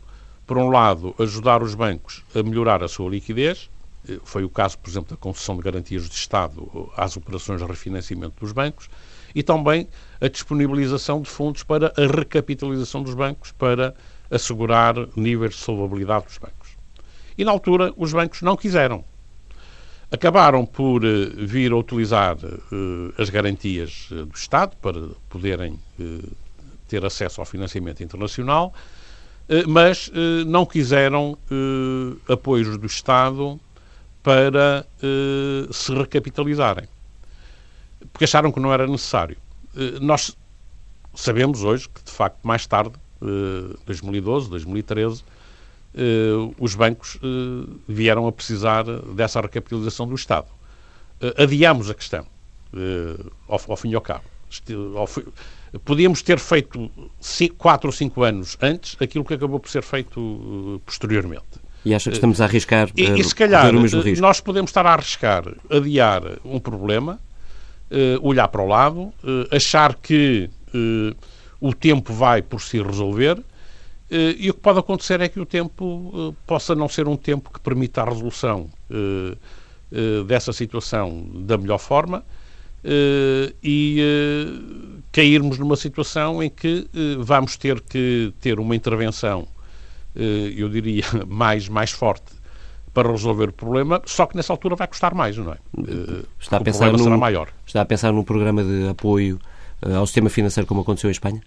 por 0.46 0.58
um 0.58 0.68
lado, 0.68 1.14
ajudar 1.18 1.62
os 1.62 1.74
bancos 1.74 2.22
a 2.34 2.42
melhorar 2.42 2.82
a 2.82 2.88
sua 2.88 3.08
liquidez, 3.08 3.70
eh, 4.08 4.18
foi 4.24 4.44
o 4.44 4.48
caso, 4.48 4.78
por 4.78 4.90
exemplo, 4.90 5.10
da 5.10 5.16
concessão 5.16 5.56
de 5.56 5.62
garantias 5.62 6.08
de 6.08 6.14
Estado 6.14 6.90
às 6.96 7.16
operações 7.16 7.60
de 7.60 7.66
refinanciamento 7.66 8.34
dos 8.40 8.52
bancos, 8.52 8.90
e 9.34 9.42
também 9.42 9.88
a 10.20 10.28
disponibilização 10.28 11.22
de 11.22 11.30
fundos 11.30 11.62
para 11.62 11.92
a 11.96 12.06
recapitalização 12.06 13.02
dos 13.02 13.14
bancos, 13.14 13.52
para 13.52 13.94
assegurar 14.30 14.94
níveis 15.16 15.54
de 15.54 15.60
solvabilidade 15.60 16.26
dos 16.26 16.38
bancos. 16.38 16.76
E 17.36 17.44
na 17.44 17.50
altura 17.50 17.92
os 17.96 18.12
bancos 18.12 18.42
não 18.42 18.56
quiseram. 18.56 19.04
Acabaram 20.10 20.64
por 20.64 21.04
uh, 21.04 21.30
vir 21.36 21.70
a 21.72 21.76
utilizar 21.76 22.36
uh, 22.36 23.14
as 23.18 23.28
garantias 23.28 24.08
uh, 24.10 24.24
do 24.24 24.34
Estado 24.34 24.74
para 24.76 25.08
poderem 25.28 25.78
ter 26.88 27.04
acesso 27.04 27.40
ao 27.40 27.46
financiamento 27.46 28.02
internacional, 28.02 28.72
eh, 29.48 29.64
mas 29.66 30.10
eh, 30.14 30.44
não 30.44 30.66
quiseram 30.66 31.38
eh, 31.50 32.32
apoios 32.32 32.76
do 32.76 32.86
Estado 32.86 33.60
para 34.22 34.86
se 35.72 35.94
recapitalizarem, 35.94 36.86
porque 38.12 38.24
acharam 38.24 38.52
que 38.52 38.60
não 38.60 38.70
era 38.70 38.86
necessário. 38.86 39.38
Nós 40.02 40.36
sabemos 41.14 41.62
hoje 41.62 41.88
que, 41.88 42.02
de 42.02 42.10
facto, 42.10 42.38
mais 42.42 42.66
tarde, 42.66 42.92
2012, 43.20 44.50
2013, 44.50 45.22
os 46.58 46.74
bancos 46.74 47.18
vieram 47.88 48.26
a 48.26 48.32
precisar 48.32 48.84
dessa 49.14 49.40
recapitalização 49.40 50.06
do 50.06 50.14
Estado. 50.14 50.46
Adiamos 51.36 51.90
a 51.90 51.94
questão, 51.94 52.26
ao 53.48 53.76
fim 53.76 53.90
e 53.90 53.94
ao 53.94 54.00
cabo. 54.00 54.24
Podíamos 55.84 56.22
ter 56.22 56.38
feito 56.38 56.90
quatro 57.56 57.88
ou 57.88 57.92
cinco 57.92 58.22
anos 58.22 58.56
antes 58.62 58.96
aquilo 59.00 59.24
que 59.24 59.34
acabou 59.34 59.60
por 59.60 59.68
ser 59.68 59.82
feito 59.82 60.80
posteriormente. 60.86 61.44
E 61.84 61.94
acha 61.94 62.10
que 62.10 62.16
estamos 62.16 62.40
a 62.40 62.44
arriscar 62.44 62.90
e, 62.96 63.04
e 63.04 63.24
se 63.24 63.34
calhar 63.34 63.72
nós 64.18 64.40
podemos 64.40 64.70
estar 64.70 64.84
a 64.84 64.94
arriscar 64.94 65.44
adiar 65.70 66.22
um 66.44 66.58
problema, 66.58 67.20
olhar 68.20 68.48
para 68.48 68.62
o 68.62 68.66
lado, 68.66 69.12
achar 69.50 69.94
que 69.94 70.50
o 71.60 71.72
tempo 71.74 72.12
vai 72.12 72.42
por 72.42 72.60
si 72.60 72.80
resolver 72.82 73.42
eh, 74.10 74.36
e 74.38 74.50
o 74.50 74.54
que 74.54 74.60
pode 74.60 74.78
acontecer 74.78 75.20
é 75.20 75.28
que 75.28 75.38
o 75.38 75.46
tempo 75.46 76.12
eh, 76.14 76.34
possa 76.46 76.74
não 76.74 76.88
ser 76.88 77.06
um 77.06 77.16
tempo 77.16 77.50
que 77.52 77.60
permita 77.60 78.02
a 78.02 78.04
resolução 78.06 78.68
eh, 78.90 79.36
dessa 80.26 80.52
situação 80.52 81.26
da 81.34 81.56
melhor 81.56 81.78
forma 81.78 82.22
e 83.62 84.02
cairmos 85.10 85.58
numa 85.58 85.76
situação 85.76 86.42
em 86.42 86.50
que 86.50 86.86
vamos 87.18 87.56
ter 87.56 87.80
que 87.80 88.30
ter 88.38 88.60
uma 88.60 88.76
intervenção, 88.76 89.48
eu 90.14 90.68
diria, 90.68 91.04
mais, 91.26 91.70
mais 91.70 91.90
forte 91.90 92.34
para 92.92 93.10
resolver 93.10 93.48
o 93.48 93.52
problema, 93.52 94.02
só 94.04 94.26
que 94.26 94.36
nessa 94.36 94.52
altura 94.52 94.76
vai 94.76 94.86
custar 94.86 95.14
mais, 95.14 95.38
não 95.38 95.54
é? 95.54 95.58
Está 96.38 96.58
a 96.58 96.60
pensar 96.60 96.92
num, 96.92 96.98
será 96.98 97.16
maior. 97.16 97.48
Está 97.66 97.80
a 97.80 97.86
pensar 97.86 98.12
num 98.12 98.22
programa 98.22 98.62
de 98.62 98.88
apoio 98.88 99.40
ao 99.82 100.06
sistema 100.06 100.28
financeiro 100.28 100.66
como 100.66 100.80
aconteceu 100.80 101.08
em 101.08 101.12
Espanha? 101.12 101.42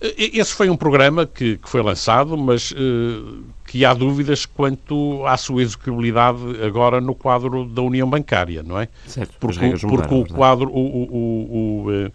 Esse 0.00 0.54
foi 0.54 0.70
um 0.70 0.76
programa 0.78 1.26
que, 1.26 1.58
que 1.58 1.68
foi 1.68 1.82
lançado, 1.82 2.34
mas 2.34 2.70
uh, 2.70 3.44
que 3.66 3.84
há 3.84 3.92
dúvidas 3.92 4.46
quanto 4.46 5.26
à 5.26 5.36
sua 5.36 5.60
execuibilidade 5.60 6.38
agora 6.64 7.02
no 7.02 7.14
quadro 7.14 7.66
da 7.66 7.82
União 7.82 8.08
Bancária, 8.08 8.62
não 8.62 8.80
é? 8.80 8.88
Certo, 9.06 9.34
porque, 9.38 9.58
porque 9.86 10.14
mudaram, 10.14 10.20
o 10.22 10.26
quadro, 10.26 10.70
o, 10.70 10.80
o, 10.80 11.84
o, 11.84 11.92
eh, 11.92 12.10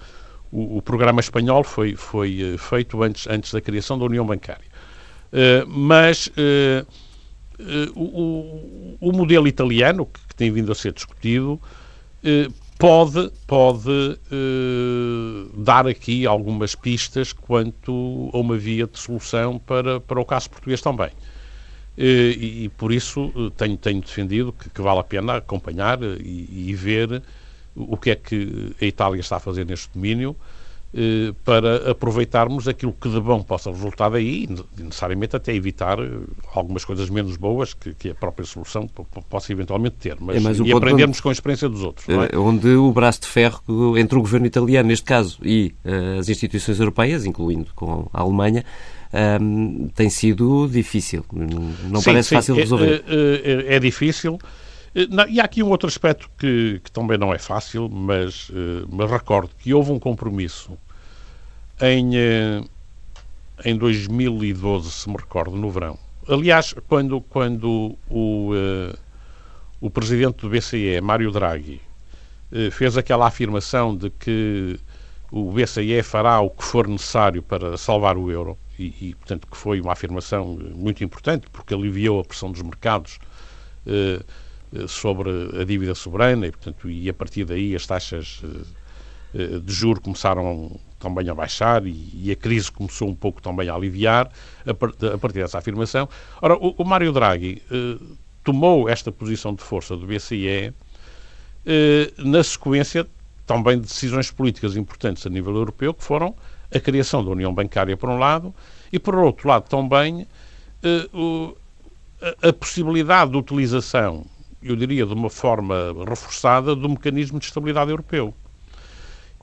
o, 0.52 0.78
o 0.78 0.82
programa 0.82 1.20
espanhol 1.20 1.64
foi, 1.64 1.96
foi 1.96 2.56
feito 2.58 3.04
antes, 3.04 3.28
antes 3.28 3.54
da 3.54 3.62
criação 3.62 4.00
da 4.00 4.06
União 4.06 4.26
Bancária. 4.26 4.66
Uh, 5.32 5.70
mas 5.70 6.26
uh, 6.28 6.88
o, 7.96 8.98
o, 9.00 9.12
modelo 9.12 9.48
italiano, 9.48 10.08
que, 10.08 10.20
que, 10.30 10.36
tem 10.36 10.50
vindo 10.52 10.72
a 10.72 10.76
ser 10.76 10.92
discutido, 10.92 11.62
pode, 12.78 13.32
pode 13.48 13.90
uh, 13.90 15.50
dar 15.64 15.88
aqui 15.88 16.26
algumas 16.26 16.76
pistas 16.76 17.34
quanto 17.34 18.30
a 18.34 18.38
uma 18.38 18.58
via 18.58 18.86
de 18.88 19.00
solução 19.00 19.58
para, 19.60 20.00
para 20.00 20.20
o 20.20 20.26
caso 20.26 20.50
português 20.50 20.82
também. 20.82 21.10
Uh, 21.98 22.02
e, 22.02 22.66
e, 22.66 22.70
por 22.70 22.92
isso 22.92 23.32
uh, 23.36 23.50
tenho, 23.52 23.78
tenho 23.78 24.02
defendido 24.02 24.52
que, 24.52 24.70
que, 24.70 24.82
vale 24.82 25.00
a 25.00 25.04
pena 25.04 25.38
acompanhar 25.38 26.02
e, 26.04 26.70
e, 26.70 26.76
ver 26.76 27.24
o 27.74 27.96
que 27.96 28.12
é 28.12 28.16
que 28.16 28.76
a 28.82 28.86
Itália 28.86 29.20
está 29.20 29.38
a 29.38 29.40
fazer 29.40 29.66
neste 29.66 29.90
domínio 29.94 30.36
eh, 30.36 30.55
para 31.44 31.92
aproveitarmos 31.92 32.70
aquilo 32.70 32.94
que 32.94 33.10
de 33.10 33.20
bom 33.20 33.44
possa 33.44 33.70
resultar 33.70 34.10
daí 34.10 34.46
e 34.46 34.82
necessariamente 34.82 35.36
até 35.36 35.54
evitar 35.54 36.00
eh, 36.00 36.10
algumas 36.54 36.86
coisas 36.86 37.10
menos 37.10 37.36
boas 37.36 37.74
que, 37.74 37.94
que 37.94 38.10
a 38.12 38.16
própria 38.16 38.46
solução 38.46 38.88
possa 39.30 39.52
eventualmente 39.52 39.98
ter. 39.98 40.16
Mas, 40.22 40.38
é 40.38 40.64
e 40.64 40.72
aprendermos 40.72 41.18
onde, 41.18 41.24
com 41.24 41.30
a 41.30 41.32
experiência 41.34 41.68
dos 41.68 41.84
outros. 41.84 42.08
É? 42.08 42.14
Eh, 42.34 42.38
onde 42.38 42.70
o 42.70 42.92
braço 42.94 43.22
de 43.22 43.28
ferro 43.28 43.62
entre 43.98 44.18
o 44.18 44.22
governo 44.22 44.46
italiano, 44.46 44.88
neste 44.88 45.04
caso, 45.04 45.38
e 45.44 45.76
uh, 45.84 46.20
as 46.20 46.30
instituições 46.30 46.80
europeias, 46.80 47.26
incluindo 47.26 47.74
com 47.76 48.10
a 48.14 48.22
Alemanha, 48.22 48.64
um, 49.42 49.90
tem 49.94 50.10
sido 50.10 50.66
difícil. 50.70 51.26
Não 51.34 52.00
sim, 52.00 52.06
parece 52.06 52.30
sim, 52.30 52.36
fácil 52.36 52.56
de 52.56 52.62
resolver. 52.62 53.04
É, 53.06 53.74
é, 53.74 53.76
é 53.76 53.80
difícil. 53.80 54.40
Não, 55.10 55.28
e 55.28 55.42
há 55.42 55.44
aqui 55.44 55.62
um 55.62 55.70
outro 55.70 55.90
aspecto 55.90 56.30
que, 56.38 56.80
que 56.82 56.90
também 56.90 57.18
não 57.18 57.34
é 57.34 57.38
fácil, 57.38 57.90
mas, 57.90 58.50
mas 58.90 59.12
recordo 59.12 59.50
que 59.60 59.74
houve 59.74 59.92
um 59.92 60.00
compromisso 60.00 60.78
em, 61.82 62.16
eh, 62.16 62.64
em 63.64 63.78
2012, 63.78 64.92
se 64.92 65.10
me 65.10 65.18
recordo, 65.18 65.56
no 65.56 65.70
verão. 65.70 65.98
Aliás, 66.28 66.74
quando, 66.88 67.22
quando 67.22 67.98
o, 68.10 68.52
uh, 68.54 68.98
o 69.80 69.90
presidente 69.90 70.42
do 70.42 70.50
BCE, 70.50 71.00
Mário 71.02 71.32
Draghi, 71.32 71.82
uh, 72.52 72.72
fez 72.72 72.98
aquela 72.98 73.28
afirmação 73.28 73.96
de 73.96 74.10
que 74.10 74.80
o 75.32 75.52
BCE 75.52 76.02
fará 76.02 76.40
o 76.40 76.50
que 76.50 76.64
for 76.64 76.88
necessário 76.88 77.44
para 77.44 77.78
salvar 77.78 78.18
o 78.18 78.32
euro, 78.32 78.58
e, 78.80 79.10
e 79.10 79.16
portanto, 79.16 79.48
que 79.48 79.58
foi 79.58 79.80
uma 79.80 79.92
afirmação 79.92 80.58
muito 80.74 81.04
importante, 81.04 81.48
porque 81.52 81.74
aliviou 81.74 82.20
a 82.20 82.24
pressão 82.24 82.52
dos 82.52 82.62
mercados 82.62 83.20
sobre 84.88 85.30
a 85.62 85.64
dívida 85.64 85.94
soberana, 85.94 86.48
e, 86.48 86.52
portanto, 86.52 86.90
e 86.90 87.08
a 87.08 87.14
partir 87.14 87.46
daí 87.46 87.76
as 87.76 87.86
taxas 87.86 88.42
de 89.34 89.74
juros 89.74 90.02
começaram 90.04 90.80
também 91.06 91.30
a 91.30 91.36
baixar 91.36 91.86
e, 91.86 92.10
e, 92.16 92.32
a 92.32 92.36
crise 92.36 92.72
começou 92.72 93.08
um 93.08 93.14
pouco 93.14 93.40
também 93.40 93.70
a 93.70 93.76
aliviar 93.76 94.28
a, 94.66 94.72
a 94.72 95.18
partir 95.20 95.40
dessa 95.40 95.60
afirmação. 95.60 96.10
Ora, 96.42 96.56
o, 96.56 96.74
o 96.80 96.84
Mário 96.84 97.12
Draghi 97.12 97.62
eh, 97.72 98.04
tomou 98.44 98.90
esta 98.90 99.12
posição 99.12 99.54
de 99.54 99.62
força 99.62 99.96
do 99.96 100.08
BCE 100.08 100.74
eh, 101.64 102.12
na 102.18 102.44
sequência 102.44 103.06
também 103.46 103.78
de 103.80 103.86
decisões 103.86 104.32
políticas 104.32 104.76
importantes 104.76 105.28
a 105.28 105.30
nível 105.30 105.56
europeu, 105.56 105.94
que 105.94 106.04
foram 106.04 106.36
a 106.74 106.80
criação 106.80 107.24
da 107.24 107.30
União 107.30 107.54
Bancária, 107.54 107.96
por 107.96 108.10
um 108.10 108.18
lado, 108.18 108.52
e, 108.92 108.98
por 108.98 109.14
outro 109.14 109.48
lado, 109.48 109.70
também 109.70 110.28
eh, 110.82 111.08
o, 111.14 111.56
a, 112.20 112.50
a 112.50 112.54
possibilidade 112.54 113.30
de 113.30 113.38
utilização, 113.38 114.26
eu 114.60 114.76
diria 114.76 115.06
de 115.06 115.14
uma 115.14 115.30
forma 115.30 115.94
reforçada, 116.10 116.76
do 116.76 116.90
mecanismo 116.90 117.38
de 117.38 117.46
estabilidade 117.46 117.92
europeu. 117.92 118.34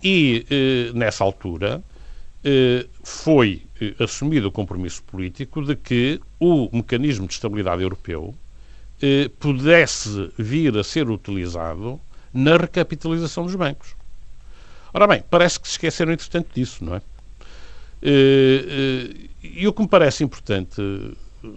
E, 0.02 0.44
eh, 0.50 0.92
nessa 0.94 1.22
altura, 1.22 1.82
eh, 2.42 2.86
foi 3.04 3.62
eh, 3.80 3.94
assumido 4.00 4.48
o 4.48 4.52
compromisso 4.52 5.02
político 5.04 5.64
de 5.64 5.76
que 5.76 6.20
o 6.40 6.68
mecanismo 6.72 7.26
de 7.26 7.34
estabilidade 7.34 7.82
europeu 7.82 8.34
pudesse 9.40 10.30
vir 10.38 10.78
a 10.78 10.84
ser 10.84 11.10
utilizado 11.10 12.00
na 12.32 12.56
recapitalização 12.56 13.42
dos 13.42 13.56
bancos. 13.56 13.96
Ora 14.94 15.08
bem, 15.08 15.24
parece 15.28 15.58
que 15.58 15.66
se 15.66 15.72
esqueceram, 15.72 16.12
entretanto, 16.12 16.50
disso, 16.54 16.84
não 16.84 16.94
é? 16.94 17.02
E 19.42 19.66
o 19.66 19.72
que 19.72 19.82
me 19.82 19.88
parece 19.88 20.22
importante 20.22 20.80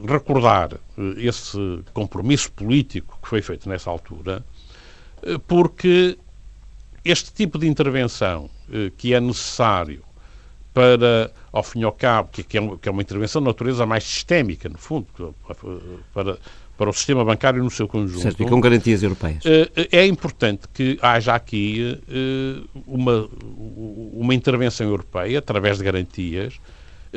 recordar 0.07 0.71
esse 1.17 1.83
compromisso 1.93 2.51
político 2.51 3.19
que 3.21 3.29
foi 3.29 3.43
feito 3.43 3.69
nessa 3.69 3.91
altura, 3.91 4.43
porque 5.47 6.17
este 7.05 7.31
tipo 7.31 7.59
de 7.59 7.67
intervenção 7.67 8.49
eh, 8.71 8.91
que 8.97 9.13
é 9.13 9.19
necessário 9.19 10.03
para, 10.73 11.31
ao 11.53 11.63
fim 11.63 11.81
e 11.81 11.83
ao 11.83 11.91
cabo, 11.91 12.29
que, 12.31 12.57
é, 12.57 12.61
é 12.83 12.91
uma 12.91 13.01
intervenção 13.01 13.41
de 13.41 13.47
natureza 13.47 13.85
mais 13.85 14.03
sistémica, 14.03 14.67
no 14.67 14.77
fundo, 14.77 15.07
para, 16.13 16.37
para 16.77 16.89
o 16.89 16.93
sistema 16.93 17.23
bancário 17.23 17.63
no 17.63 17.69
seu 17.69 17.87
conjunto. 17.87 18.21
Certo, 18.21 18.43
e 18.43 18.45
com 18.45 18.59
garantias 18.59 19.01
europeias. 19.01 19.43
Eh, 19.45 19.87
é 19.91 20.05
importante 20.05 20.67
que 20.73 20.97
haja 21.01 21.35
aqui 21.35 21.97
eh, 22.09 22.61
uma, 22.85 23.29
uma 24.13 24.33
intervenção 24.33 24.87
europeia, 24.87 25.39
através 25.39 25.77
de 25.77 25.83
garantias, 25.83 26.59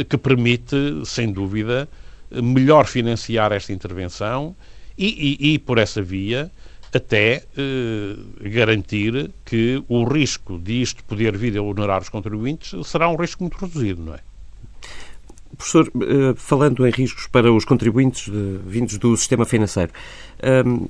que 0.08 0.16
permite, 0.16 0.76
sem 1.04 1.32
dúvida, 1.32 1.88
melhor 2.30 2.86
financiar 2.86 3.52
esta 3.52 3.72
intervenção 3.72 4.54
e, 4.96 5.38
e, 5.40 5.54
e 5.54 5.58
por 5.58 5.78
essa 5.78 6.02
via, 6.02 6.50
até 6.94 7.44
eh, 7.56 8.16
garantir 8.48 9.30
que 9.44 9.82
o 9.88 10.04
risco 10.04 10.58
de 10.58 10.80
isto 10.80 11.04
poder 11.04 11.36
vir 11.36 11.56
a 11.58 11.62
onerar 11.62 12.00
os 12.00 12.08
contribuintes 12.08 12.74
será 12.86 13.08
um 13.08 13.16
risco 13.16 13.42
muito 13.42 13.58
reduzido, 13.58 14.02
não 14.02 14.14
é? 14.14 14.20
Professor, 15.56 15.90
eh, 16.02 16.34
falando 16.36 16.86
em 16.86 16.90
riscos 16.90 17.26
para 17.26 17.52
os 17.52 17.64
contribuintes 17.64 18.30
de, 18.30 18.58
vindos 18.66 18.96
do 18.98 19.16
sistema 19.16 19.44
financeiro, 19.44 19.92
um, 20.66 20.88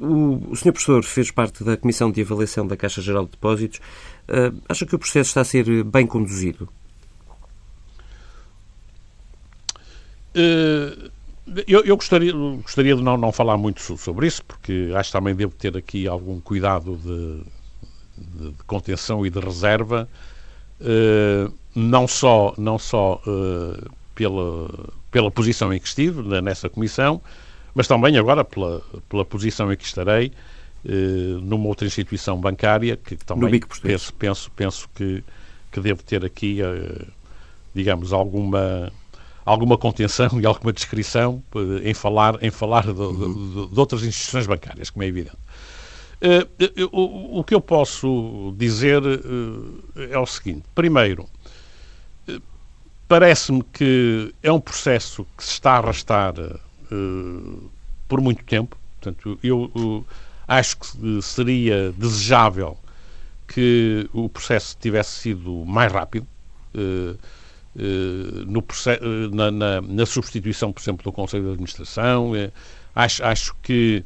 o, 0.00 0.50
o 0.50 0.56
Sr. 0.56 0.72
Professor 0.72 1.04
fez 1.04 1.30
parte 1.30 1.62
da 1.62 1.76
Comissão 1.76 2.10
de 2.10 2.22
Avaliação 2.22 2.66
da 2.66 2.76
Caixa 2.76 3.02
Geral 3.02 3.26
de 3.26 3.32
Depósitos. 3.32 3.78
Uh, 4.28 4.60
acha 4.68 4.86
que 4.86 4.94
o 4.94 4.98
processo 4.98 5.28
está 5.28 5.42
a 5.42 5.44
ser 5.44 5.84
bem 5.84 6.06
conduzido? 6.06 6.68
Uh, 10.34 11.10
eu, 11.66 11.84
eu, 11.84 11.96
gostaria, 11.96 12.32
gostaria 12.32 12.94
de 12.94 13.02
não, 13.02 13.16
não 13.16 13.32
falar 13.32 13.56
muito 13.56 13.80
sobre 13.98 14.26
isso, 14.26 14.44
porque 14.44 14.90
acho 14.94 15.10
que 15.10 15.12
também 15.12 15.34
devo 15.34 15.54
ter 15.54 15.76
aqui 15.76 16.06
algum 16.06 16.40
cuidado 16.40 16.96
de, 16.96 17.42
de, 18.16 18.50
de 18.50 18.64
contenção 18.64 19.26
e 19.26 19.30
de 19.30 19.40
reserva, 19.40 20.08
uh, 20.80 21.52
não 21.74 22.06
só, 22.06 22.54
não 22.56 22.78
só 22.78 23.20
uh, 23.26 23.90
pela, 24.14 24.88
pela 25.10 25.30
posição 25.30 25.72
em 25.72 25.80
que 25.80 25.88
estive 25.88 26.22
nessa 26.40 26.68
comissão, 26.68 27.20
mas 27.74 27.88
também 27.88 28.16
agora 28.16 28.44
pela, 28.44 28.82
pela 29.08 29.24
posição 29.24 29.72
em 29.72 29.76
que 29.76 29.84
estarei 29.84 30.32
uh, 30.84 31.40
numa 31.40 31.66
outra 31.66 31.86
instituição 31.86 32.40
bancária, 32.40 32.96
que 32.96 33.16
também 33.16 33.60
penso, 33.82 34.14
penso, 34.14 34.50
penso 34.52 34.88
que, 34.94 35.24
que 35.72 35.80
devo 35.80 36.02
ter 36.02 36.24
aqui, 36.24 36.58
digamos, 37.74 38.12
alguma 38.12 38.92
alguma 39.44 39.76
contenção 39.78 40.40
e 40.40 40.46
alguma 40.46 40.72
descrição 40.72 41.42
eh, 41.54 41.90
em 41.90 41.94
falar, 41.94 42.42
em 42.42 42.50
falar 42.50 42.86
de, 42.86 42.92
de, 42.92 43.68
de 43.68 43.80
outras 43.80 44.02
instituições 44.02 44.46
bancárias, 44.46 44.90
como 44.90 45.02
é 45.02 45.06
evidente. 45.06 45.36
o, 46.92 47.42
que 47.44 47.54
eu 47.54 47.60
posso 47.60 48.54
dizer 48.56 49.02
é 50.10 50.18
o 50.18 50.26
seguinte: 50.26 50.64
primeiro, 50.74 51.26
parece-me 53.08 53.62
que 53.62 54.34
é 54.42 54.52
um 54.52 54.60
processo 54.60 55.26
que 55.36 55.42
se 55.42 55.52
está 55.52 55.72
a 55.72 55.78
arrastar 55.78 56.34
por 58.06 58.20
muito 58.20 58.44
tempo. 58.44 58.76
Portanto, 59.00 59.38
eu 59.42 60.04
acho 60.46 60.76
que 60.78 61.22
seria 61.22 61.92
desejável 61.92 62.76
que 63.48 64.08
o 64.12 64.28
processo 64.28 64.76
tivesse 64.78 65.20
sido 65.20 65.64
mais 65.64 65.90
rápido. 65.92 66.26
No, 67.74 68.64
na, 69.32 69.50
na, 69.50 69.80
na, 69.80 70.06
substituição, 70.06 70.72
por 70.72 70.80
exemplo, 70.80 71.04
do 71.04 71.12
Conselho 71.12 71.44
de 71.44 71.50
Administração. 71.50 72.32
acho, 72.94 73.24
acho 73.24 73.56
que 73.62 74.04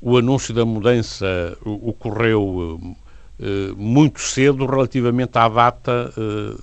o 0.00 0.16
anúncio 0.16 0.52
da 0.52 0.64
mudança 0.64 1.56
ocorreu 1.64 2.80
muito 3.76 4.20
cedo 4.20 4.66
relativamente 4.66 5.38
à 5.38 5.48
data 5.48 6.12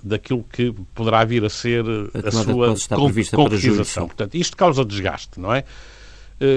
daquilo 0.03 0.43
que 0.43 0.73
poderá 0.93 1.23
vir 1.23 1.45
a 1.45 1.49
ser 1.49 1.85
a, 2.13 2.27
a 2.27 2.31
sua 2.31 2.75
concretização. 3.33 4.07
Portanto, 4.07 4.35
isto 4.35 4.57
causa 4.57 4.83
desgaste, 4.83 5.39
não 5.39 5.53
é? 5.53 5.63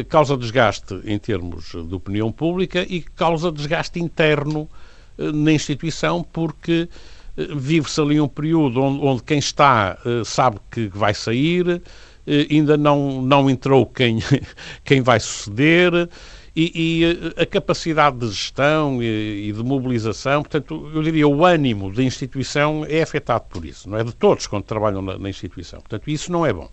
Causa 0.09 0.37
desgaste 0.37 1.01
em 1.05 1.19
termos 1.21 1.71
de 1.71 1.95
opinião 1.95 2.33
pública 2.33 2.83
e 2.83 3.01
causa 3.01 3.53
desgaste 3.53 4.01
interno 4.01 4.69
na 5.17 5.53
instituição, 5.53 6.23
porque 6.23 6.89
vive-se 7.57 8.01
ali 8.01 8.21
um 8.21 8.29
período 8.29 8.83
onde, 8.83 9.05
onde 9.05 9.23
quem 9.23 9.39
está 9.39 9.99
sabe 10.25 10.59
que 10.71 10.89
vai 10.89 11.15
sair, 11.15 11.81
ainda 12.51 12.77
não, 12.77 13.23
não 13.23 13.49
entrou 13.49 13.87
quem, 13.87 14.19
quem 14.85 15.01
vai 15.01 15.21
suceder 15.21 16.09
e, 16.59 16.73
e 16.75 17.05
eh, 17.05 17.43
a 17.43 17.47
capacidade 17.47 18.19
de 18.19 18.29
gestão 18.29 19.01
e, 19.01 19.49
e, 19.49 19.53
de 19.53 19.63
mobilização, 19.63 20.43
portanto, 20.43 20.91
eu 20.93 21.03
diria 21.05 21.29
o 21.29 21.45
ânimo 21.45 21.93
da 21.93 22.03
instituição 22.03 22.85
é 22.89 23.01
afetado 23.01 23.45
por 23.49 23.65
isso, 23.65 23.89
não 23.89 23.97
é? 23.97 24.03
De 24.03 24.13
todos 24.13 24.49
quando 24.49 24.65
trabalham 24.65 25.01
na, 25.01 25.17
na 25.17 25.31
instituição. 25.31 25.79
Portanto, 25.79 26.11
isso 26.11 26.33
não 26.33 26.45
é 26.45 26.53
bom. 26.53 26.69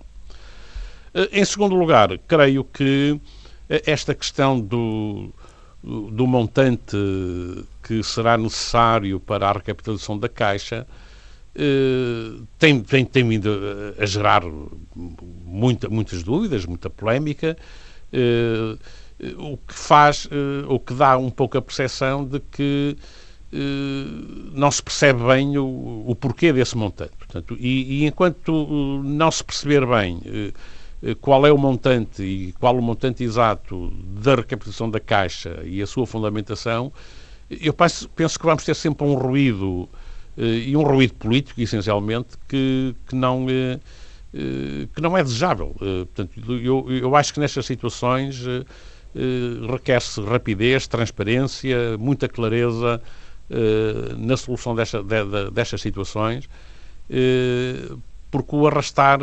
Eh, 1.13 1.29
em 1.33 1.45
segundo 1.45 1.75
lugar, 1.75 2.17
creio 2.27 2.63
que 2.63 3.21
eh, 3.69 3.83
esta 3.85 4.15
questão 4.15 4.59
do, 4.59 5.31
do 5.85 6.25
montante 6.25 6.97
que 7.83 8.01
será 8.01 8.37
necessário 8.37 9.19
para 9.19 9.49
a 9.49 9.53
recapitalização 9.53 10.17
da 10.17 10.27
Caixa 10.27 10.87
tem, 12.57 12.81
tem, 12.81 13.05
tem 13.05 13.27
vindo 13.27 13.49
a, 13.97 14.05
gerar 14.05 14.41
muita, 15.45 15.87
muitas 15.87 16.23
dúvidas, 16.23 16.65
muita 16.65 16.89
polémica 16.89 17.55
o 19.37 19.57
que 19.57 19.73
faz, 19.73 20.27
eh, 20.31 20.65
o 20.67 20.79
que 20.79 20.93
dá 20.93 21.17
um 21.17 21.29
pouco 21.29 21.57
a 21.57 21.61
percepção 21.61 22.25
de 22.25 22.39
que 22.39 22.97
eh, 23.53 23.57
não 24.53 24.69
se 24.69 24.83
percebe 24.83 25.23
bem 25.23 25.57
o, 25.57 26.03
o 26.07 26.15
porquê 26.15 26.51
desse 26.51 26.75
montante. 26.75 27.13
Portanto, 27.17 27.55
e, 27.59 28.01
e, 28.01 28.05
enquanto 28.05 29.01
não 29.03 29.31
se 29.31 29.43
perceber 29.43 29.85
bem 29.85 30.21
eh, 30.25 30.51
qual 31.21 31.45
é 31.45 31.51
o 31.51 31.57
montante 31.57 32.23
e 32.23 32.51
qual 32.53 32.77
o 32.77 32.81
montante 32.81 33.23
exato 33.23 33.91
da 34.21 34.35
recapitalização 34.35 34.89
da 34.89 34.99
Caixa 34.99 35.61
e 35.63 35.81
a 35.81 35.87
sua 35.87 36.05
fundamentação, 36.05 36.91
eu 37.49 37.73
penso, 37.73 38.09
penso 38.09 38.39
que 38.39 38.45
vamos 38.45 38.63
ter 38.63 38.75
sempre 38.75 39.05
um 39.05 39.13
ruído 39.13 39.87
e 40.37 40.75
um 40.75 40.81
ruído 40.81 41.13
político, 41.13 41.61
essencialmente, 41.61 42.35
que, 42.47 42.95
que 43.07 43.15
não 43.15 43.45
que 44.93 45.01
não 45.01 45.17
é 45.17 45.23
desejável. 45.23 45.75
Portanto, 45.77 46.53
eu, 46.61 46.85
eu 46.89 47.15
acho 47.15 47.33
que 47.33 47.39
nestas 47.39 47.65
situações 47.65 48.43
eh, 49.15 49.71
requer-se 49.71 50.19
rapidez, 50.21 50.87
transparência, 50.87 51.97
muita 51.97 52.27
clareza 52.27 53.01
eh, 53.49 54.13
na 54.17 54.35
solução 54.35 54.75
desta, 54.75 55.01
de, 55.01 55.51
destas 55.51 55.79
situações, 55.81 56.49
eh, 57.09 57.95
porque 58.31 58.55
o 58.55 58.67
arrastar 58.67 59.19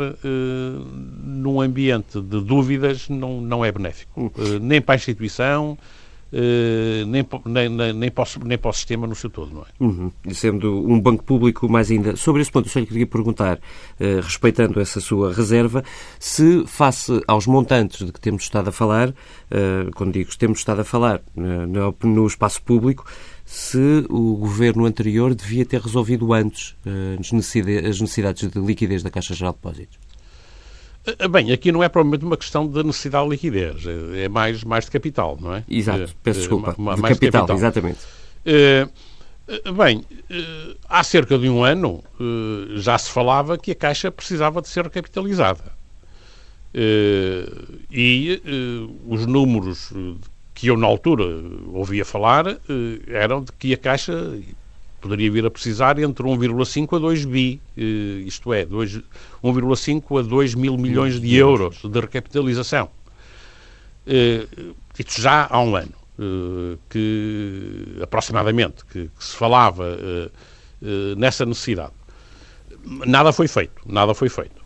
num 1.23 1.61
ambiente 1.61 2.19
de 2.19 2.41
dúvidas 2.41 3.09
não, 3.09 3.39
não 3.41 3.63
é 3.63 3.71
benéfico, 3.71 4.31
nem 4.61 4.81
para 4.81 4.95
a 4.95 4.97
instituição, 4.97 5.77
Uh, 6.33 7.05
nem, 7.05 7.23
nem, 7.45 7.93
nem, 7.93 8.09
para 8.09 8.23
o, 8.23 8.43
nem 8.43 8.57
para 8.57 8.69
o 8.69 8.73
sistema 8.73 9.05
no 9.05 9.13
seu 9.13 9.29
todo, 9.29 9.53
não 9.53 9.61
é? 9.61 9.65
Uhum. 9.79 10.11
Sendo 10.33 10.83
um 10.83 10.99
banco 10.99 11.23
público, 11.23 11.69
mais 11.69 11.91
ainda. 11.91 12.15
Sobre 12.15 12.41
esse 12.41 12.51
ponto, 12.51 12.65
eu 12.65 12.71
só 12.71 12.79
lhe 12.79 12.87
queria 12.87 13.05
perguntar, 13.05 13.57
uh, 13.57 14.19
respeitando 14.19 14.79
essa 14.79 14.99
sua 14.99 15.31
reserva, 15.31 15.83
se 16.17 16.65
face 16.65 17.21
aos 17.27 17.45
montantes 17.45 18.03
de 18.03 18.11
que 18.11 18.19
temos 18.19 18.41
estado 18.41 18.69
a 18.69 18.71
falar, 18.71 19.09
uh, 19.09 19.91
quando 19.93 20.13
digo 20.13 20.31
que 20.31 20.37
temos 20.39 20.57
estado 20.57 20.81
a 20.81 20.83
falar 20.83 21.21
no, 21.35 21.95
no 22.01 22.25
espaço 22.25 22.63
público, 22.63 23.05
se 23.53 24.03
o 24.09 24.35
governo 24.35 24.83
anterior 24.83 25.35
devia 25.35 25.63
ter 25.63 25.79
resolvido 25.79 26.33
antes 26.33 26.75
as 27.19 27.31
necessidades 28.01 28.49
de 28.49 28.59
liquidez 28.59 29.03
da 29.03 29.11
Caixa 29.11 29.35
Geral 29.35 29.53
de 29.53 29.59
Depósitos. 29.59 29.99
Eh, 31.05 31.27
bem, 31.27 31.51
aqui 31.51 31.71
não 31.71 31.83
é 31.83 31.87
provavelmente 31.87 32.25
uma 32.25 32.35
questão 32.35 32.67
de 32.67 32.83
necessidade 32.83 33.25
de 33.25 33.29
liquidez, 33.29 33.85
é, 33.85 34.23
é 34.23 34.27
mais, 34.27 34.63
mais 34.63 34.85
de 34.85 34.91
capital, 34.91 35.37
não 35.39 35.53
é? 35.53 35.63
Exato, 35.69 36.01
eh, 36.01 36.07
peço 36.23 36.39
eh, 36.39 36.41
desculpa. 36.41 36.71
de 36.71 37.01
capital, 37.03 37.41
capital, 37.41 37.55
exatamente. 37.55 37.99
Bem, 39.77 40.03
há 40.89 41.03
cerca 41.03 41.37
de 41.37 41.47
um 41.47 41.63
ano 41.63 42.03
já 42.77 42.97
se 42.97 43.11
falava 43.11 43.55
que 43.55 43.69
a 43.69 43.75
Caixa 43.75 44.09
precisava 44.09 44.63
de 44.63 44.67
ser 44.67 44.85
recapitalizada. 44.85 45.71
E 47.91 48.41
os 49.07 49.27
números 49.27 49.93
que 50.53 50.67
eu, 50.67 50.77
na 50.77 50.87
altura, 50.87 51.23
ouvia 51.73 52.05
falar 52.05 52.45
eram 53.07 53.43
de 53.43 53.51
que 53.53 53.73
a 53.73 53.77
Caixa 53.77 54.13
poderia 55.03 55.29
vir 55.29 55.45
a 55.45 55.51
precisar 55.51 55.99
entre 55.99 56.23
1,5 56.23 56.95
a 56.95 56.99
2 56.99 57.25
bi, 57.25 57.61
eh, 57.77 58.23
isto 58.25 58.53
é, 58.53 58.65
1,5 58.65 60.19
a 60.19 60.21
2 60.21 60.55
mil 60.55 60.77
milhões 60.77 61.19
de 61.19 61.35
euros 61.35 61.81
de 61.83 61.99
recapitalização. 61.99 62.89
Eh, 64.07 64.47
isto 64.97 65.21
já 65.21 65.47
há 65.49 65.59
um 65.59 65.75
ano, 65.75 65.93
eh, 66.17 66.77
que 66.89 67.99
aproximadamente, 68.01 68.85
que, 68.85 69.09
que 69.09 69.23
se 69.23 69.35
falava 69.35 69.97
nessa 71.17 71.45
necessidade. 71.45 71.93
Nada 73.05 73.31
foi 73.31 73.47
feito, 73.47 73.81
nada 73.85 74.13
foi 74.13 74.27
feito. 74.27 74.61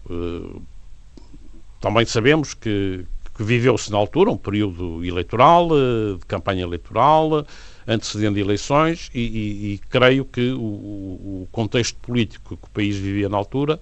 Também 1.79 2.05
sabemos 2.05 2.55
que, 2.55 3.05
que 3.37 3.43
viveu-se 3.43 3.91
na 3.91 3.97
altura 3.97 4.31
um 4.31 4.37
período 4.37 5.05
eleitoral, 5.05 5.69
de 5.69 6.25
campanha 6.27 6.63
eleitoral, 6.63 7.45
antecedendo 7.87 8.39
eleições 8.39 9.09
e, 9.13 9.21
e, 9.21 9.73
e 9.73 9.77
creio 9.89 10.25
que 10.25 10.51
o, 10.51 10.59
o, 10.59 11.47
contexto 11.51 11.95
político 11.99 12.57
que 12.57 12.65
o 12.65 12.69
país 12.71 12.97
vivia 12.97 13.29
na 13.29 13.37
altura 13.37 13.79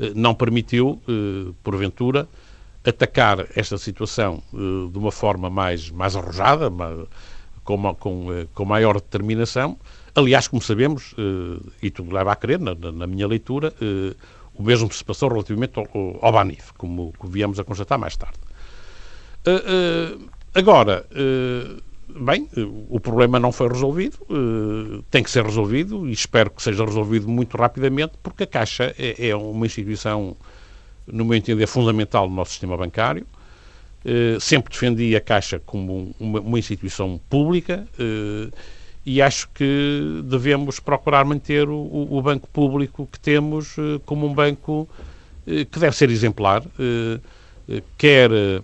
eh, 0.00 0.12
não 0.14 0.34
permitiu, 0.34 1.00
eh, 1.06 1.52
porventura, 1.62 2.26
atacar 2.84 3.46
esta 3.54 3.78
situação 3.78 4.42
eh, 4.52 4.90
de 4.90 4.98
uma 4.98 5.12
forma 5.12 5.48
mais, 5.48 5.90
mais 5.90 6.16
arrojada, 6.16 6.72
com, 7.62 7.94
com, 7.94 8.26
com 8.52 8.64
maior 8.64 8.94
determinação. 8.94 9.78
Aliás, 10.14 10.48
como 10.48 10.62
sabemos, 10.62 11.14
e 11.82 11.90
tudo 11.90 12.14
leva 12.14 12.30
a 12.30 12.36
crer, 12.36 12.60
na, 12.60 12.74
na 12.74 13.06
minha 13.06 13.26
leitura, 13.26 13.72
o 14.54 14.62
mesmo 14.62 14.92
se 14.92 15.02
passou 15.02 15.28
relativamente 15.28 15.76
ao, 15.76 15.88
ao 16.20 16.30
Banif, 16.30 16.72
como, 16.78 17.12
como 17.18 17.32
viemos 17.32 17.58
a 17.58 17.64
constatar 17.64 17.98
mais 17.98 18.16
tarde. 18.16 18.38
Agora, 20.54 21.06
Bem, 22.16 22.48
o 22.88 23.00
problema 23.00 23.40
não 23.40 23.50
foi 23.50 23.66
resolvido, 23.66 24.18
eh, 24.30 25.02
tem 25.10 25.20
que 25.20 25.30
ser 25.30 25.44
resolvido 25.44 26.08
e 26.08 26.12
espero 26.12 26.48
que 26.48 26.62
seja 26.62 26.84
resolvido 26.84 27.26
muito 27.28 27.56
rapidamente, 27.56 28.12
porque 28.22 28.44
a 28.44 28.46
Caixa 28.46 28.94
é, 28.96 29.30
é 29.30 29.34
uma 29.34 29.66
instituição, 29.66 30.36
no 31.08 31.24
meu 31.24 31.36
entender, 31.36 31.66
fundamental 31.66 32.28
no 32.28 32.36
nosso 32.36 32.52
sistema 32.52 32.76
bancário. 32.76 33.26
Eh, 34.04 34.36
sempre 34.38 34.72
defendi 34.72 35.16
a 35.16 35.20
Caixa 35.20 35.58
como 35.58 36.14
uma, 36.20 36.58
instituição 36.58 37.18
pública 37.28 37.88
eh, 37.98 38.50
e 39.04 39.20
acho 39.20 39.48
que 39.48 40.22
devemos 40.24 40.78
procurar 40.78 41.24
manter 41.24 41.68
o, 41.68 42.22
banco 42.22 42.48
público 42.48 43.08
que 43.10 43.18
temos 43.18 43.76
como 44.06 44.26
um 44.26 44.32
banco 44.32 44.88
que 45.44 45.78
deve 45.78 45.94
ser 45.94 46.10
exemplar, 46.10 46.62
quer 47.98 48.30
eh, 48.32 48.62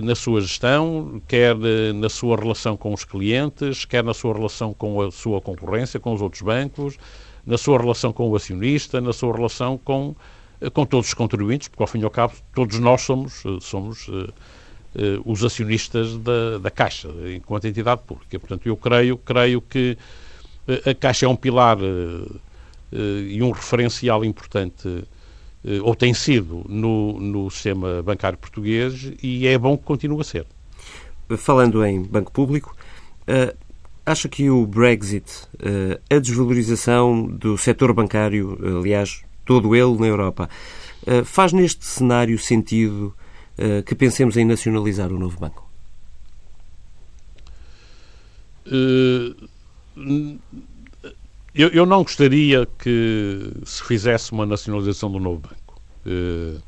na 0.00 0.14
sua 0.14 0.40
gestão, 0.40 1.20
quer 1.26 1.56
eh, 1.56 1.92
na 1.92 2.08
sua 2.08 2.36
relação 2.36 2.76
com 2.76 2.92
os 2.92 3.04
clientes, 3.04 3.84
quer 3.84 4.04
na 4.04 4.14
sua 4.14 4.34
relação 4.34 4.74
com 4.74 5.00
a 5.00 5.10
sua 5.10 5.40
concorrência, 5.40 5.98
com 5.98 6.12
os 6.12 6.20
outros 6.20 6.42
bancos, 6.42 6.98
na 7.44 7.56
sua 7.56 7.78
relação 7.78 8.12
com 8.12 8.28
o 8.28 8.36
acionista, 8.36 9.00
na 9.00 9.12
sua 9.12 9.34
relação 9.34 9.78
com, 9.78 10.14
eh, 10.60 10.70
com 10.70 10.84
todos 10.84 11.08
os 11.08 11.14
contribuintes, 11.14 11.68
porque 11.68 11.82
ao 11.82 11.86
fim 11.86 12.00
e 12.00 12.04
ao 12.04 12.10
cabo 12.10 12.34
todos 12.54 12.78
nós 12.78 13.00
somos, 13.00 13.42
somos 13.60 14.06
uh, 14.08 14.28
uh, 14.94 15.22
os 15.24 15.42
acionistas 15.42 16.16
da, 16.18 16.58
da 16.58 16.70
Caixa, 16.70 17.08
enquanto 17.34 17.66
entidade 17.66 18.02
pública. 18.06 18.38
Portanto, 18.38 18.66
eu 18.66 18.76
creio, 18.76 19.16
creio 19.16 19.60
que 19.60 19.96
a 20.86 20.94
Caixa 20.94 21.26
é 21.26 21.28
um 21.28 21.36
pilar 21.36 21.78
uh, 21.78 22.40
e 22.92 23.42
um 23.42 23.50
referencial 23.50 24.24
importante 24.24 24.88
eh, 24.88 25.02
ou 25.82 25.94
tem 25.94 26.14
sido 26.14 26.64
no, 26.68 27.20
no 27.20 27.50
sistema 27.50 28.02
bancário 28.02 28.38
português 28.38 29.12
e 29.22 29.46
é 29.46 29.58
bom 29.58 29.76
que 29.76 29.84
continue 29.84 30.20
a 30.20 30.24
ser. 30.24 30.46
Falando 31.36 31.84
em 31.84 32.02
banco 32.02 32.32
público, 32.32 32.74
Acha 34.04 34.28
que 34.28 34.50
o 34.50 34.66
Brexit, 34.66 35.46
a 36.10 36.18
desvalorização 36.18 37.26
do 37.26 37.56
setor 37.58 37.92
bancário, 37.92 38.58
aliás, 38.80 39.22
todo 39.44 39.76
ele 39.76 39.96
na 39.98 40.06
Europa, 40.06 40.48
faz 41.24 41.52
neste 41.52 41.84
cenário 41.84 42.38
sentido 42.38 43.14
que 43.86 43.94
pensemos 43.94 44.36
em 44.36 44.44
nacionalizar 44.44 45.12
o 45.12 45.18
novo 45.18 45.38
banco? 45.38 45.70
Eu, 51.54 51.68
eu, 51.68 51.84
não 51.84 52.02
gostaria 52.02 52.66
que 52.78 53.52
se 53.64 53.82
fizesse 53.82 54.32
uma 54.32 54.46
nacionalização 54.46 55.10
do 55.10 55.18
novo 55.18 55.40
banco. 55.40 55.80
Uh, 56.06 56.60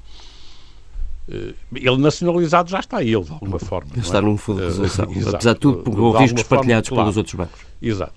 uh, 1.28 1.54
ele 1.74 1.96
nacionalizado 1.98 2.70
já 2.70 2.80
está 2.80 3.02
ele, 3.02 3.22
de 3.22 3.32
alguma 3.32 3.58
forma. 3.58 3.90
Está 3.96 4.18
é? 4.18 4.20
num 4.20 4.36
fundo 4.36 4.60
de 4.60 4.66
resolução, 4.66 5.04
uh, 5.10 5.28
apesar 5.28 5.54
de 5.54 5.60
tudo, 5.60 5.84
com 5.84 6.12
de 6.12 6.18
riscos 6.18 6.42
partilhados 6.42 6.88
forma, 6.88 7.04
pelos 7.04 7.14
claro, 7.14 7.18
outros 7.18 7.34
bancos. 7.34 7.60
Exato. 7.80 8.14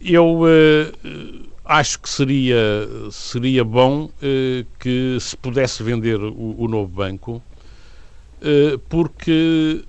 eu 0.00 0.40
acho 1.64 1.98
que 2.00 2.08
seria, 2.08 2.56
seria 3.10 3.64
bom 3.64 4.08
que 4.78 5.18
se 5.20 5.36
pudesse 5.36 5.82
vender 5.82 6.20
o, 6.20 6.54
o 6.56 6.68
novo 6.68 6.88
banco, 6.88 7.42
porque 8.88 9.84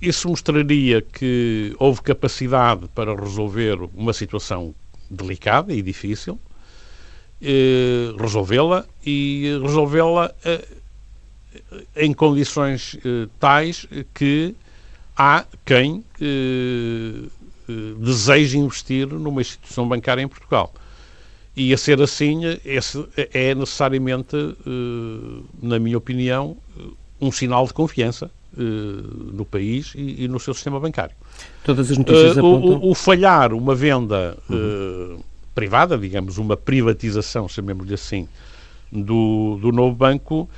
isso 0.00 0.28
mostraria 0.28 1.00
que 1.00 1.74
houve 1.78 2.02
capacidade 2.02 2.88
para 2.94 3.14
resolver 3.14 3.78
uma 3.94 4.12
situação 4.12 4.74
delicada 5.10 5.72
e 5.72 5.82
difícil, 5.82 6.38
eh, 7.40 8.14
resolvê-la 8.18 8.84
e 9.04 9.58
resolvê-la 9.62 10.32
eh, 10.44 10.66
em 11.96 12.12
condições 12.12 12.96
eh, 13.04 13.28
tais 13.38 13.86
que 14.14 14.54
há 15.16 15.44
quem 15.64 16.04
eh, 16.20 17.28
eh, 17.68 17.94
deseje 17.98 18.58
investir 18.58 19.06
numa 19.06 19.40
instituição 19.40 19.88
bancária 19.88 20.22
em 20.22 20.28
Portugal. 20.28 20.72
E 21.54 21.72
a 21.74 21.76
ser 21.76 22.00
assim, 22.00 22.40
esse 22.64 23.06
é 23.14 23.54
necessariamente, 23.54 24.36
eh, 24.36 25.42
na 25.62 25.78
minha 25.78 25.98
opinião, 25.98 26.56
um 27.20 27.30
sinal 27.30 27.66
de 27.66 27.74
confiança 27.74 28.30
no 28.56 29.44
país 29.44 29.92
e, 29.94 30.24
e, 30.24 30.28
no 30.28 30.38
seu 30.38 30.52
sistema 30.52 30.78
bancário. 30.78 31.14
Todas 31.64 31.90
as 31.90 31.96
notícias 31.96 32.36
uh, 32.36 32.40
apontam... 32.40 32.80
O, 32.80 32.90
o, 32.90 32.94
falhar 32.94 33.52
uma 33.54 33.74
venda 33.74 34.36
uhum. 34.48 35.20
privada, 35.54 35.96
digamos, 35.96 36.38
uma 36.38 36.56
privatização, 36.56 37.48
chamemos-lhe 37.48 37.94
assim, 37.94 38.28
do, 38.90 39.58
do 39.60 39.72
novo 39.72 39.96
banco, 39.96 40.48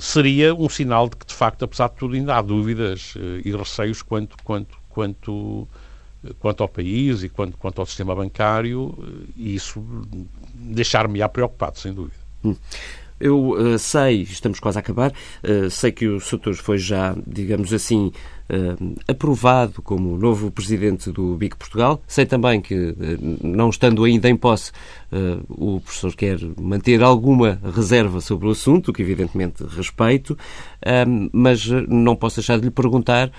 seria 0.00 0.54
um 0.54 0.68
sinal 0.68 1.08
de 1.08 1.16
que, 1.16 1.26
de 1.26 1.34
facto, 1.34 1.64
apesar 1.64 1.88
de 1.88 1.96
tudo, 1.96 2.14
ainda 2.14 2.36
há 2.36 2.42
dúvidas 2.42 3.14
e 3.44 3.50
receios 3.50 4.02
quanto, 4.02 4.36
quanto, 4.44 4.76
quanto, 4.88 5.68
quanto 6.38 6.62
ao 6.62 6.68
país 6.68 7.22
e 7.22 7.28
quanto, 7.28 7.56
quanto 7.56 7.80
ao 7.80 7.86
sistema 7.86 8.14
bancário, 8.14 8.96
e 9.36 9.54
isso 9.54 9.82
deixar-me-á 10.54 11.28
preocupado, 11.28 11.78
sem 11.78 11.92
dúvida. 11.92 12.22
Hum. 12.44 12.54
Eu 13.20 13.50
uh, 13.50 13.78
sei, 13.78 14.22
estamos 14.22 14.58
quase 14.58 14.78
a 14.78 14.80
acabar, 14.80 15.12
uh, 15.12 15.70
sei 15.70 15.92
que 15.92 16.06
o 16.06 16.18
Soutor 16.20 16.54
foi 16.54 16.78
já, 16.78 17.16
digamos 17.26 17.72
assim, 17.72 18.10
uh, 18.50 18.94
aprovado 19.06 19.80
como 19.82 20.18
novo 20.18 20.50
presidente 20.50 21.10
do 21.12 21.36
BIC 21.36 21.56
Portugal. 21.56 22.02
Sei 22.08 22.26
também 22.26 22.60
que, 22.60 22.94
não 23.42 23.70
estando 23.70 24.04
ainda 24.04 24.28
em 24.28 24.36
posse, 24.36 24.72
o 25.48 25.80
professor 25.80 26.14
quer 26.16 26.38
manter 26.60 27.02
alguma 27.02 27.60
reserva 27.74 28.20
sobre 28.20 28.48
o 28.48 28.50
assunto, 28.50 28.92
que 28.92 29.00
evidentemente 29.00 29.62
respeito, 29.64 30.36
mas 31.32 31.68
não 31.88 32.16
posso 32.16 32.36
deixar 32.36 32.58
de 32.58 32.64
lhe 32.64 32.70
perguntar 32.70 33.30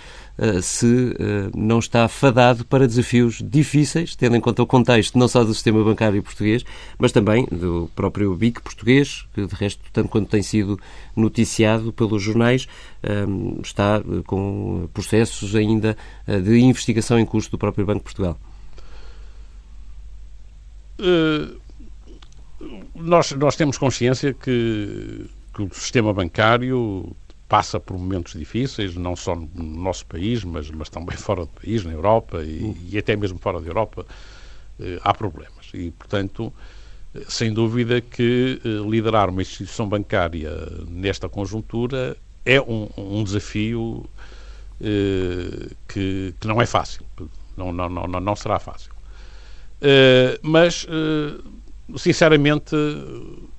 se 0.61 1.15
eh, 1.17 1.49
não 1.55 1.79
está 1.79 2.07
fadado 2.07 2.65
para 2.65 2.87
desafios 2.87 3.41
difíceis, 3.41 4.15
tendo 4.15 4.35
em 4.35 4.41
conta 4.41 4.61
o 4.61 4.67
contexto 4.67 5.17
não 5.17 5.27
só 5.27 5.43
do 5.43 5.53
sistema 5.53 5.83
bancário 5.83 6.21
português, 6.21 6.63
mas 6.97 7.11
também 7.11 7.45
do 7.51 7.89
próprio 7.95 8.35
BIC 8.35 8.61
português, 8.61 9.25
que 9.33 9.45
de 9.45 9.55
resto, 9.55 9.81
tanto 9.93 10.09
quanto 10.09 10.29
tem 10.29 10.41
sido 10.43 10.79
noticiado 11.15 11.93
pelos 11.93 12.21
jornais, 12.21 12.67
eh, 13.01 13.25
está 13.63 14.01
com 14.25 14.89
processos 14.93 15.55
ainda 15.55 15.95
de 16.43 16.57
investigação 16.59 17.19
em 17.19 17.25
curso 17.25 17.49
do 17.51 17.57
próprio 17.57 17.85
Banco 17.85 17.99
de 17.99 18.03
Portugal. 18.03 18.37
Nós, 22.95 23.31
nós 23.33 23.55
temos 23.55 23.77
consciência 23.77 24.33
que, 24.33 25.25
que 25.53 25.61
o 25.61 25.73
sistema 25.73 26.13
bancário 26.13 27.15
passa 27.47 27.79
por 27.79 27.97
momentos 27.97 28.33
difíceis, 28.33 28.95
não 28.95 29.15
só 29.15 29.35
no 29.35 29.49
nosso 29.63 30.05
país, 30.05 30.43
mas, 30.43 30.69
mas 30.71 30.89
também 30.89 31.15
fora 31.17 31.41
do 31.41 31.47
país, 31.47 31.83
na 31.83 31.91
Europa 31.91 32.43
e, 32.43 32.63
hum. 32.63 32.75
e 32.89 32.97
até 32.97 33.15
mesmo 33.15 33.37
fora 33.37 33.61
da 33.61 33.67
Europa, 33.67 34.05
eh, 34.79 34.99
há 35.03 35.13
problemas. 35.13 35.69
E, 35.73 35.91
portanto, 35.91 36.51
eh, 37.15 37.23
sem 37.27 37.53
dúvida 37.53 38.01
que 38.01 38.61
eh, 38.63 38.89
liderar 38.89 39.29
uma 39.29 39.41
instituição 39.41 39.87
bancária 39.87 40.51
nesta 40.87 41.29
conjuntura 41.29 42.17
é 42.43 42.61
um, 42.61 42.89
um 42.97 43.23
desafio 43.23 44.05
eh, 44.81 45.69
que, 45.87 46.33
que, 46.39 46.47
não 46.47 46.61
é 46.61 46.65
fácil. 46.65 47.05
Não, 47.55 47.71
não, 47.71 47.89
não, 47.89 48.07
não 48.07 48.35
será 48.35 48.59
fácil. 48.59 48.93
Mas, 50.41 50.85
sinceramente, 51.95 52.75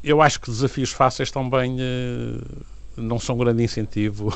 eu 0.04 0.20
acho 0.20 0.40
que 0.40 0.50
desafios 0.50 0.90
fáceis 0.90 1.30
também 1.30 1.78
não 2.96 3.18
são 3.18 3.36
grande 3.36 3.62
incentivo, 3.62 4.32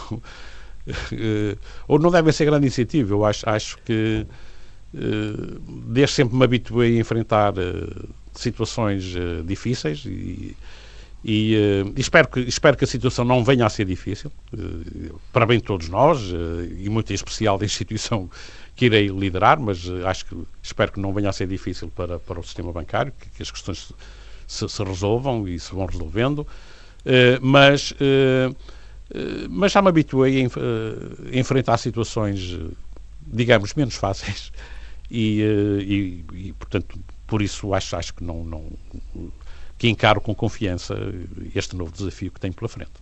eh, 1.13 1.57
ou 1.87 1.99
não 1.99 2.11
devem 2.11 2.33
ser 2.33 2.45
grande 2.45 2.67
incentivo. 2.67 3.15
Eu 3.15 3.25
acho, 3.25 3.49
acho 3.49 3.79
que 3.79 4.27
eh, 4.95 5.59
desde 5.87 6.17
sempre 6.17 6.37
me 6.37 6.45
habituei 6.45 6.97
a 6.97 7.01
enfrentar 7.01 7.55
eh, 7.59 7.87
situações 8.35 9.15
difíceis 9.45 10.05
e, 10.07 10.57
e, 11.25 11.55
e, 11.55 12.01
espero, 12.01 12.29
que, 12.29 12.41
espero 12.41 12.77
que 12.77 12.85
a 12.85 12.87
situação 12.87 13.25
não 13.25 13.45
venha 13.45 13.67
a 13.67 13.69
ser 13.69 13.85
difícil, 13.85 14.33
para 15.33 15.45
bem 15.45 15.59
de 15.59 15.65
todos 15.65 15.89
nós, 15.89 16.21
e 16.79 16.89
muito 16.89 17.11
em 17.11 17.15
especial 17.15 17.59
da 17.59 17.65
instituição 17.67 18.31
que 18.75 18.87
irei 18.87 19.09
liderar, 19.09 19.61
mas 19.61 19.87
acho 20.07 20.25
que 20.25 20.37
espero 20.63 20.93
que 20.93 21.01
não 21.01 21.13
venha 21.13 21.29
a 21.29 21.33
ser 21.33 21.47
difícil 21.47 21.93
para, 21.95 22.19
para 22.19 22.41
o 22.41 22.43
sistema 22.43 22.73
bancário, 22.73 23.13
que, 23.21 23.29
que 23.29 23.43
as 23.43 23.51
questões 23.51 23.93
se, 24.51 24.69
se, 24.69 24.83
resolvam 24.83 25.47
e 25.47 25.61
se 25.61 25.73
vão 25.73 25.87
resolvendo. 25.87 26.47
Eh, 27.05 27.39
mas, 27.41 27.93
uh, 27.93 28.55
mas 29.49 29.73
já 29.73 29.83
me 29.83 29.89
habituei 29.89 30.45
a, 30.45 30.49
a 31.35 31.39
enfrentar 31.39 31.79
situações, 31.79 32.59
digamos, 33.27 33.75
menos 33.75 33.97
fáceis 33.97 34.53
e, 35.11 35.41
e, 35.43 36.25
e, 36.49 36.53
portanto, 36.53 36.99
por 37.27 37.43
isso 37.43 37.75
acho, 37.75 37.97
acho 37.97 38.15
que 38.15 38.23
não, 38.23 38.45
não 38.45 38.65
que 39.79 39.89
encaro 39.89 40.21
com 40.21 40.35
confiança 40.35 40.95
este 41.55 41.75
novo 41.75 41.91
desafio 41.91 42.31
que 42.31 42.39
tenho 42.39 42.53
pela 42.53 42.69
frente. 42.69 42.93